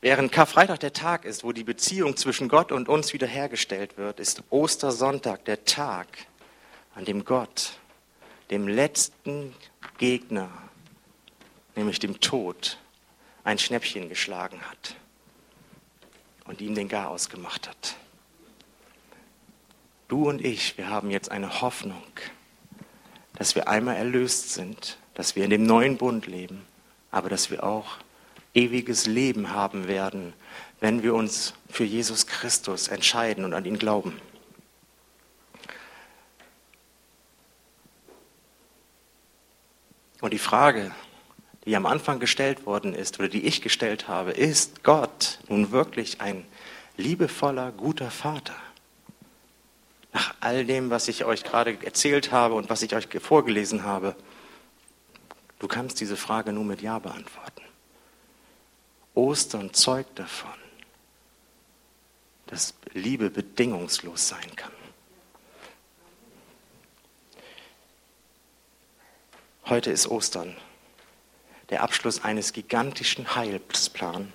Während 0.03 0.31
Karfreitag 0.31 0.81
der 0.81 0.93
Tag 0.93 1.25
ist, 1.25 1.43
wo 1.43 1.53
die 1.53 1.65
Beziehung 1.65 2.19
zwischen 2.19 2.51
Gott 2.51 2.71
und 2.71 2.91
uns 2.91 3.15
wiederhergestellt 3.15 3.97
wird, 3.97 4.21
ist 4.21 4.43
Ostersonntag 4.51 5.43
der 5.47 5.65
Tag, 5.65 6.09
an 6.95 7.07
dem 7.07 7.25
Gott 7.25 7.79
dem 8.51 8.69
letzten 8.69 9.55
Gegner, 9.97 10.51
nämlich 11.77 11.99
dem 11.99 12.21
Tod, 12.21 12.77
ein 13.43 13.59
Schnäppchen 13.59 14.11
geschlagen 14.11 14.61
hat 14.69 14.97
und 16.45 16.61
ihm 16.61 16.75
den 16.75 16.91
Garaus 16.91 17.31
gemacht 17.31 17.67
hat. 17.67 17.97
Du 20.09 20.27
und 20.27 20.43
ich, 20.43 20.79
wir 20.79 20.89
haben 20.89 21.11
jetzt 21.11 21.31
eine 21.31 21.61
Hoffnung, 21.61 22.03
dass 23.35 23.55
wir 23.55 23.69
einmal 23.69 23.97
erlöst 23.97 24.55
sind, 24.55 24.97
dass 25.13 25.37
wir 25.37 25.45
in 25.45 25.51
dem 25.51 25.65
neuen 25.65 25.99
Bund 25.99 26.27
leben, 26.27 26.65
aber 27.11 27.29
dass 27.29 27.51
wir 27.51 27.63
auch 27.63 27.99
ewiges 28.55 29.05
Leben 29.05 29.51
haben 29.51 29.87
werden, 29.87 30.33
wenn 30.81 31.03
wir 31.03 31.15
uns 31.15 31.53
für 31.69 31.85
Jesus 31.85 32.27
Christus 32.27 32.89
entscheiden 32.89 33.45
und 33.45 33.53
an 33.53 33.67
ihn 33.67 33.79
glauben. 33.79 34.19
Und 40.23 40.33
die 40.33 40.39
Frage, 40.39 40.91
die 41.67 41.77
am 41.77 41.85
Anfang 41.85 42.19
gestellt 42.19 42.65
worden 42.65 42.95
ist 42.95 43.19
oder 43.19 43.29
die 43.29 43.47
ich 43.47 43.61
gestellt 43.61 44.09
habe, 44.09 44.31
ist 44.31 44.83
Gott 44.83 45.39
nun 45.49 45.71
wirklich 45.71 46.23
ein 46.23 46.47
liebevoller, 46.97 47.73
guter 47.73 48.11
Vater? 48.11 48.57
Nach 50.13 50.35
all 50.41 50.65
dem, 50.65 50.91
was 50.91 51.09
ich 51.09 51.25
euch 51.25 51.45
gerade 51.45 51.79
erzählt 51.85 52.33
habe 52.33 52.55
und 52.55 52.71
was 52.71 52.83
ich 52.83 52.95
euch 52.95 53.09
vorgelesen 53.21 53.85
habe, 53.85 54.17
du 55.59 55.69
kannst 55.69 56.01
diese 56.01 56.17
Frage 56.17 56.53
nur 56.53 56.65
mit 56.65 56.81
Ja 56.81 56.99
beantworten. 56.99 57.63
Ostern 59.15 59.75
zeugt 59.75 60.19
davon, 60.19 60.55
dass 62.47 62.75
Liebe 62.93 63.31
bedingungslos 63.31 64.29
sein 64.29 64.57
kann. 64.57 64.73
Heute 69.67 69.91
ist 69.91 70.07
Ostern, 70.07 70.57
der 71.69 71.83
Abschluss 71.83 72.25
eines 72.25 72.55
gigantischen 72.55 73.35
Heilsplans 73.35 74.29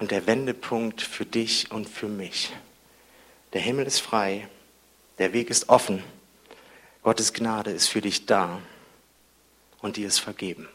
und 0.00 0.10
der 0.10 0.26
Wendepunkt 0.26 1.02
für 1.02 1.24
dich 1.24 1.70
und 1.70 1.88
für 1.88 2.08
mich. 2.08 2.52
Der 3.52 3.60
Himmel 3.60 3.86
ist 3.86 4.00
frei, 4.00 4.48
der 5.18 5.32
Weg 5.32 5.50
ist 5.50 5.68
offen, 5.68 6.02
Gottes 7.02 7.32
Gnade 7.32 7.70
ist 7.70 7.88
für 7.88 8.00
dich 8.00 8.26
da 8.26 8.60
und 9.80 9.96
dir 9.96 10.08
ist 10.08 10.18
vergeben. 10.18 10.68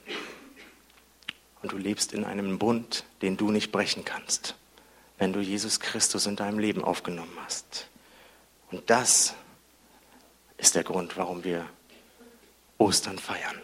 Und 1.61 1.71
du 1.71 1.77
lebst 1.77 2.13
in 2.13 2.23
einem 2.23 2.59
Bund, 2.59 3.03
den 3.21 3.35
du 3.35 3.51
nicht 3.51 3.71
brechen 3.71 4.05
kannst, 4.05 4.55
wenn 5.17 5.33
du 5.33 5.39
Jesus 5.39 5.79
Christus 5.79 6.25
in 6.25 6.35
deinem 6.35 6.59
Leben 6.59 6.83
aufgenommen 6.83 7.35
hast. 7.43 7.87
Und 8.71 8.89
das 8.89 9.33
ist 10.57 10.75
der 10.75 10.83
Grund, 10.83 11.17
warum 11.17 11.43
wir 11.43 11.65
Ostern 12.77 13.17
feiern. 13.17 13.59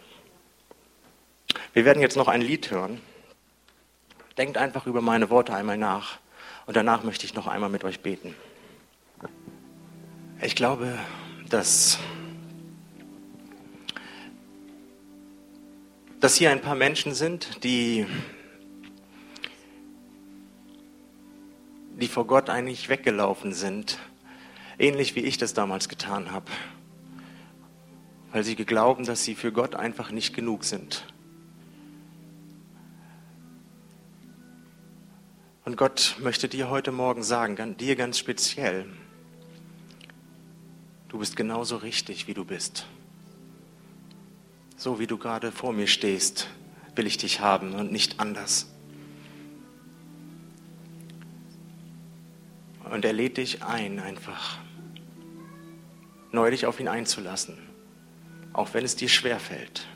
Wir 1.72 1.84
werden 1.84 2.02
jetzt 2.02 2.16
noch 2.16 2.28
ein 2.28 2.42
Lied 2.42 2.70
hören. 2.70 3.00
Denkt 4.36 4.58
einfach 4.58 4.86
über 4.86 5.00
meine 5.00 5.30
Worte 5.30 5.54
einmal 5.54 5.78
nach 5.78 6.18
und 6.66 6.76
danach 6.76 7.02
möchte 7.04 7.24
ich 7.24 7.34
noch 7.34 7.46
einmal 7.46 7.70
mit 7.70 7.84
euch 7.84 8.00
beten. 8.00 8.34
Ich 10.40 10.54
glaube, 10.54 10.98
dass, 11.48 11.98
dass 16.20 16.36
hier 16.36 16.50
ein 16.50 16.60
paar 16.60 16.74
Menschen 16.74 17.14
sind, 17.14 17.64
die, 17.64 18.06
die 21.98 22.08
vor 22.08 22.26
Gott 22.26 22.50
eigentlich 22.50 22.88
weggelaufen 22.88 23.52
sind, 23.52 23.98
ähnlich 24.78 25.14
wie 25.14 25.20
ich 25.20 25.38
das 25.38 25.54
damals 25.54 25.88
getan 25.88 26.32
habe 26.32 26.50
weil 28.36 28.44
sie 28.44 28.54
glauben, 28.54 29.06
dass 29.06 29.24
sie 29.24 29.34
für 29.34 29.50
Gott 29.50 29.74
einfach 29.74 30.10
nicht 30.10 30.34
genug 30.34 30.64
sind. 30.64 31.06
Und 35.64 35.78
Gott 35.78 36.16
möchte 36.20 36.46
dir 36.46 36.68
heute 36.68 36.92
Morgen 36.92 37.22
sagen, 37.22 37.78
dir 37.78 37.96
ganz 37.96 38.18
speziell, 38.18 38.84
du 41.08 41.18
bist 41.18 41.36
genauso 41.36 41.76
richtig, 41.76 42.26
wie 42.26 42.34
du 42.34 42.44
bist. 42.44 42.86
So 44.76 44.98
wie 44.98 45.06
du 45.06 45.18
gerade 45.18 45.52
vor 45.52 45.72
mir 45.72 45.86
stehst, 45.86 46.48
will 46.94 47.06
ich 47.06 47.16
dich 47.16 47.40
haben 47.40 47.74
und 47.74 47.92
nicht 47.92 48.20
anders. 48.20 48.66
Und 52.90 53.04
er 53.04 53.12
lädt 53.12 53.36
dich 53.36 53.62
ein, 53.62 53.98
einfach 53.98 54.58
neu 56.30 56.50
dich 56.50 56.66
auf 56.66 56.78
ihn 56.78 56.88
einzulassen 56.88 57.66
auch 58.56 58.72
wenn 58.72 58.86
es 58.86 58.96
dir 58.96 59.08
schwer 59.08 59.38
fällt. 59.38 59.86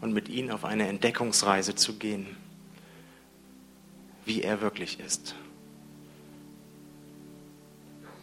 Und 0.00 0.14
mit 0.14 0.28
ihm 0.28 0.50
auf 0.50 0.64
eine 0.64 0.86
Entdeckungsreise 0.86 1.74
zu 1.74 1.98
gehen, 1.98 2.36
wie 4.24 4.42
er 4.42 4.60
wirklich 4.60 5.00
ist. 5.00 5.34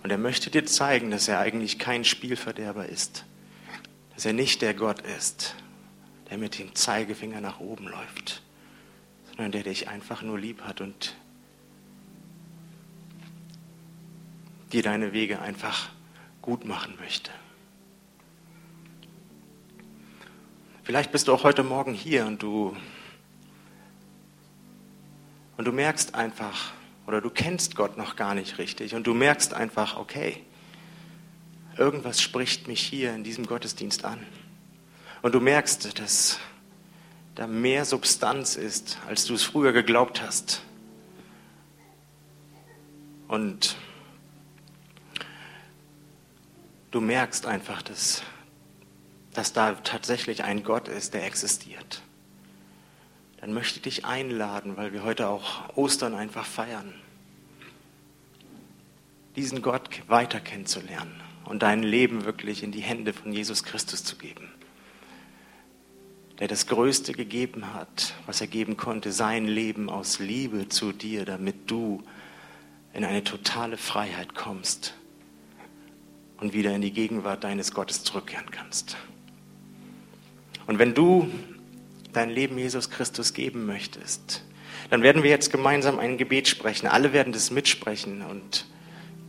Und 0.07 0.11
er 0.11 0.17
möchte 0.17 0.49
dir 0.49 0.65
zeigen, 0.65 1.11
dass 1.11 1.27
er 1.27 1.39
eigentlich 1.39 1.79
kein 1.79 2.05
Spielverderber 2.05 2.85
ist, 2.85 3.25
dass 4.15 4.23
er 4.23 4.31
nicht 4.31 4.61
der 4.61 4.73
Gott 4.73 5.01
ist, 5.01 5.53
der 6.29 6.37
mit 6.37 6.59
dem 6.59 6.73
Zeigefinger 6.73 7.41
nach 7.41 7.59
oben 7.59 7.89
läuft, 7.89 8.41
sondern 9.25 9.51
der 9.51 9.63
dich 9.63 9.89
einfach 9.89 10.21
nur 10.21 10.39
lieb 10.39 10.61
hat 10.61 10.79
und 10.79 11.17
dir 14.71 14.81
deine 14.81 15.11
Wege 15.11 15.41
einfach 15.41 15.89
gut 16.41 16.63
machen 16.63 16.95
möchte. 17.01 17.31
Vielleicht 20.83 21.11
bist 21.11 21.27
du 21.27 21.33
auch 21.33 21.43
heute 21.43 21.63
Morgen 21.63 21.93
hier 21.93 22.27
und 22.27 22.41
du, 22.41 22.77
und 25.57 25.65
du 25.65 25.73
merkst 25.73 26.15
einfach, 26.15 26.71
oder 27.07 27.21
du 27.21 27.29
kennst 27.29 27.75
Gott 27.75 27.97
noch 27.97 28.15
gar 28.15 28.35
nicht 28.35 28.59
richtig 28.59 28.93
und 28.93 29.07
du 29.07 29.13
merkst 29.13 29.53
einfach, 29.53 29.97
okay, 29.97 30.43
irgendwas 31.77 32.21
spricht 32.21 32.67
mich 32.67 32.81
hier 32.81 33.13
in 33.15 33.23
diesem 33.23 33.47
Gottesdienst 33.47 34.05
an. 34.05 34.19
Und 35.23 35.33
du 35.33 35.39
merkst, 35.39 35.97
dass 35.99 36.39
da 37.33 37.47
mehr 37.47 37.85
Substanz 37.85 38.55
ist, 38.55 38.99
als 39.07 39.25
du 39.25 39.33
es 39.33 39.43
früher 39.43 39.73
geglaubt 39.73 40.21
hast. 40.21 40.61
Und 43.27 43.75
du 46.91 47.01
merkst 47.01 47.45
einfach, 47.45 47.81
dass 47.81 48.21
dass 49.37 49.53
da 49.53 49.73
tatsächlich 49.73 50.43
ein 50.43 50.63
Gott 50.63 50.87
ist, 50.87 51.13
der 51.13 51.23
existiert, 51.27 52.01
dann 53.37 53.53
möchte 53.53 53.77
ich 53.77 53.81
dich 53.83 54.05
einladen, 54.05 54.77
weil 54.77 54.93
wir 54.93 55.03
heute 55.03 55.27
auch 55.27 55.75
Ostern 55.75 56.13
einfach 56.15 56.45
feiern, 56.45 56.93
diesen 59.35 59.61
Gott 59.61 59.89
weiter 60.07 60.39
kennenzulernen 60.39 61.21
und 61.45 61.61
dein 61.61 61.83
Leben 61.83 62.25
wirklich 62.25 62.63
in 62.63 62.71
die 62.71 62.81
Hände 62.81 63.13
von 63.13 63.31
Jesus 63.31 63.63
Christus 63.63 64.03
zu 64.03 64.17
geben, 64.17 64.49
der 66.39 66.47
das 66.47 66.65
Größte 66.65 67.13
gegeben 67.13 67.73
hat, 67.73 68.15
was 68.25 68.41
er 68.41 68.47
geben 68.47 68.75
konnte, 68.75 69.11
sein 69.11 69.45
Leben 69.45 69.89
aus 69.89 70.19
Liebe 70.19 70.67
zu 70.69 70.91
dir, 70.91 71.23
damit 71.25 71.69
du 71.69 72.03
in 72.93 73.05
eine 73.05 73.23
totale 73.23 73.77
Freiheit 73.77 74.33
kommst 74.33 74.95
und 76.39 76.53
wieder 76.53 76.73
in 76.73 76.81
die 76.81 76.91
Gegenwart 76.91 77.43
deines 77.43 77.71
Gottes 77.71 78.03
zurückkehren 78.03 78.49
kannst. 78.49 78.97
Und 80.65 80.79
wenn 80.79 80.95
du 80.95 81.29
dein 82.17 82.29
Leben 82.31 82.57
Jesus 82.57 82.89
Christus 82.89 83.33
geben 83.33 83.65
möchtest, 83.65 84.43
dann 84.89 85.03
werden 85.03 85.21
wir 85.23 85.29
jetzt 85.29 85.51
gemeinsam 85.51 85.99
ein 85.99 86.17
Gebet 86.17 86.47
sprechen. 86.47 86.87
Alle 86.87 87.13
werden 87.13 87.31
das 87.31 87.51
mitsprechen 87.51 88.23
und 88.23 88.65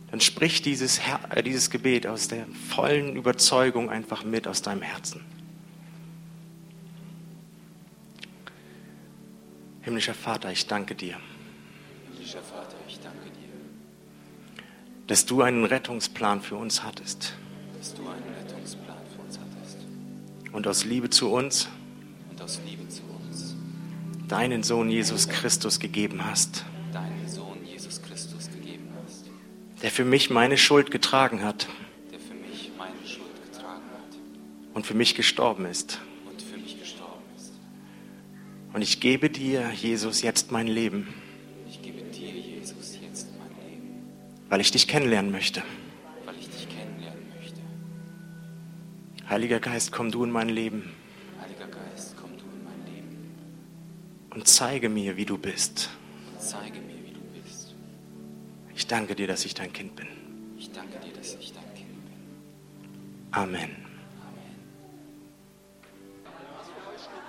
dann 0.09 0.21
sprich 0.21 0.63
dieses, 0.63 0.99
äh, 1.29 1.43
dieses 1.43 1.69
Gebet 1.69 2.07
aus 2.07 2.27
der 2.27 2.47
vollen 2.69 3.15
Überzeugung 3.15 3.91
einfach 3.91 4.23
mit 4.23 4.47
aus 4.47 4.63
deinem 4.63 4.81
Herzen. 4.81 5.23
Himmlischer 9.81 10.15
Vater, 10.15 10.51
ich 10.51 10.65
danke 10.65 10.95
dir. 10.95 11.17
Himmlischer 12.11 12.41
Vater, 12.41 12.75
ich 12.87 12.99
danke 12.99 13.29
dir. 13.29 14.65
Dass 15.05 15.25
du 15.25 15.43
einen 15.43 15.63
Rettungsplan 15.63 16.41
für 16.41 16.55
uns 16.55 16.83
hattest. 16.83 17.35
dass 17.77 17.93
du 17.93 18.01
einen 18.01 18.23
Rettungsplan 18.37 18.97
für 19.15 19.21
uns 19.21 19.39
hattest 19.39 19.77
und 20.51 20.67
aus 20.67 20.85
Liebe 20.85 21.09
zu 21.09 21.31
uns 21.31 21.69
aus 22.49 22.59
Liebe 22.65 22.89
zu 22.89 23.03
uns 23.03 23.55
deinen 24.27 24.63
Sohn 24.63 24.89
Jesus 24.89 25.29
Christus 25.29 25.79
gegeben 25.79 26.25
hast, 26.25 26.65
deinen 26.91 27.27
Sohn 27.29 27.63
Jesus 27.63 28.01
Christus 28.01 28.49
gegeben 28.51 28.89
hast, 29.03 29.25
der 29.83 29.91
für 29.91 30.03
mich 30.03 30.31
meine 30.31 30.57
Schuld 30.57 30.89
getragen 30.89 31.43
hat 31.43 31.67
der 32.11 32.19
für 32.19 32.33
mich 32.33 32.71
meine 32.75 33.07
Schuld 33.07 33.35
getragen 33.51 33.83
hat 33.93 34.17
und 34.73 34.87
für 34.87 34.95
mich 34.95 35.13
gestorben 35.13 35.65
ist. 35.65 35.99
und 36.27 36.41
für 36.41 36.57
mich 36.57 36.79
gestorben 36.79 37.21
ist. 37.37 37.51
Und 38.73 38.81
ich 38.81 38.99
gebe 38.99 39.29
dir, 39.29 39.69
Jesus, 39.71 40.23
jetzt 40.23 40.51
mein 40.51 40.65
Leben, 40.65 41.07
Ich 41.69 41.83
gebe 41.83 42.01
dir, 42.01 42.31
Jesus, 42.31 42.97
jetzt 42.99 43.27
mein 43.37 43.69
Leben, 43.69 44.09
weil 44.49 44.59
ich 44.59 44.71
dich 44.71 44.87
kennenlernen 44.87 45.31
möchte. 45.31 45.61
weil 46.25 46.33
ich 46.39 46.49
dich 46.49 46.67
kennenlernen 46.67 47.25
möchte. 47.39 47.61
Heiliger 49.29 49.59
Geist, 49.59 49.91
komm 49.91 50.09
du 50.09 50.23
in 50.23 50.31
mein 50.31 50.49
Leben 50.49 50.89
und 54.31 54.47
zeige 54.47 54.89
mir, 54.89 55.17
wie 55.17 55.25
du 55.25 55.37
bist. 55.37 55.89
zeige 56.39 56.79
mir, 56.79 56.95
wie 57.05 57.13
du 57.13 57.41
bist. 57.41 57.75
Ich 58.75 58.87
danke 58.87 59.15
dir, 59.15 59.27
dass 59.27 59.45
ich 59.45 59.53
dein 59.53 59.73
Kind 59.73 59.95
bin. 59.95 60.07
Ich 60.57 60.71
danke 60.71 60.99
dir, 60.99 61.13
dass 61.13 61.35
ich 61.35 61.53
dein 61.53 61.73
Kind 61.75 62.05
bin. 62.05 63.31
Amen. 63.31 63.88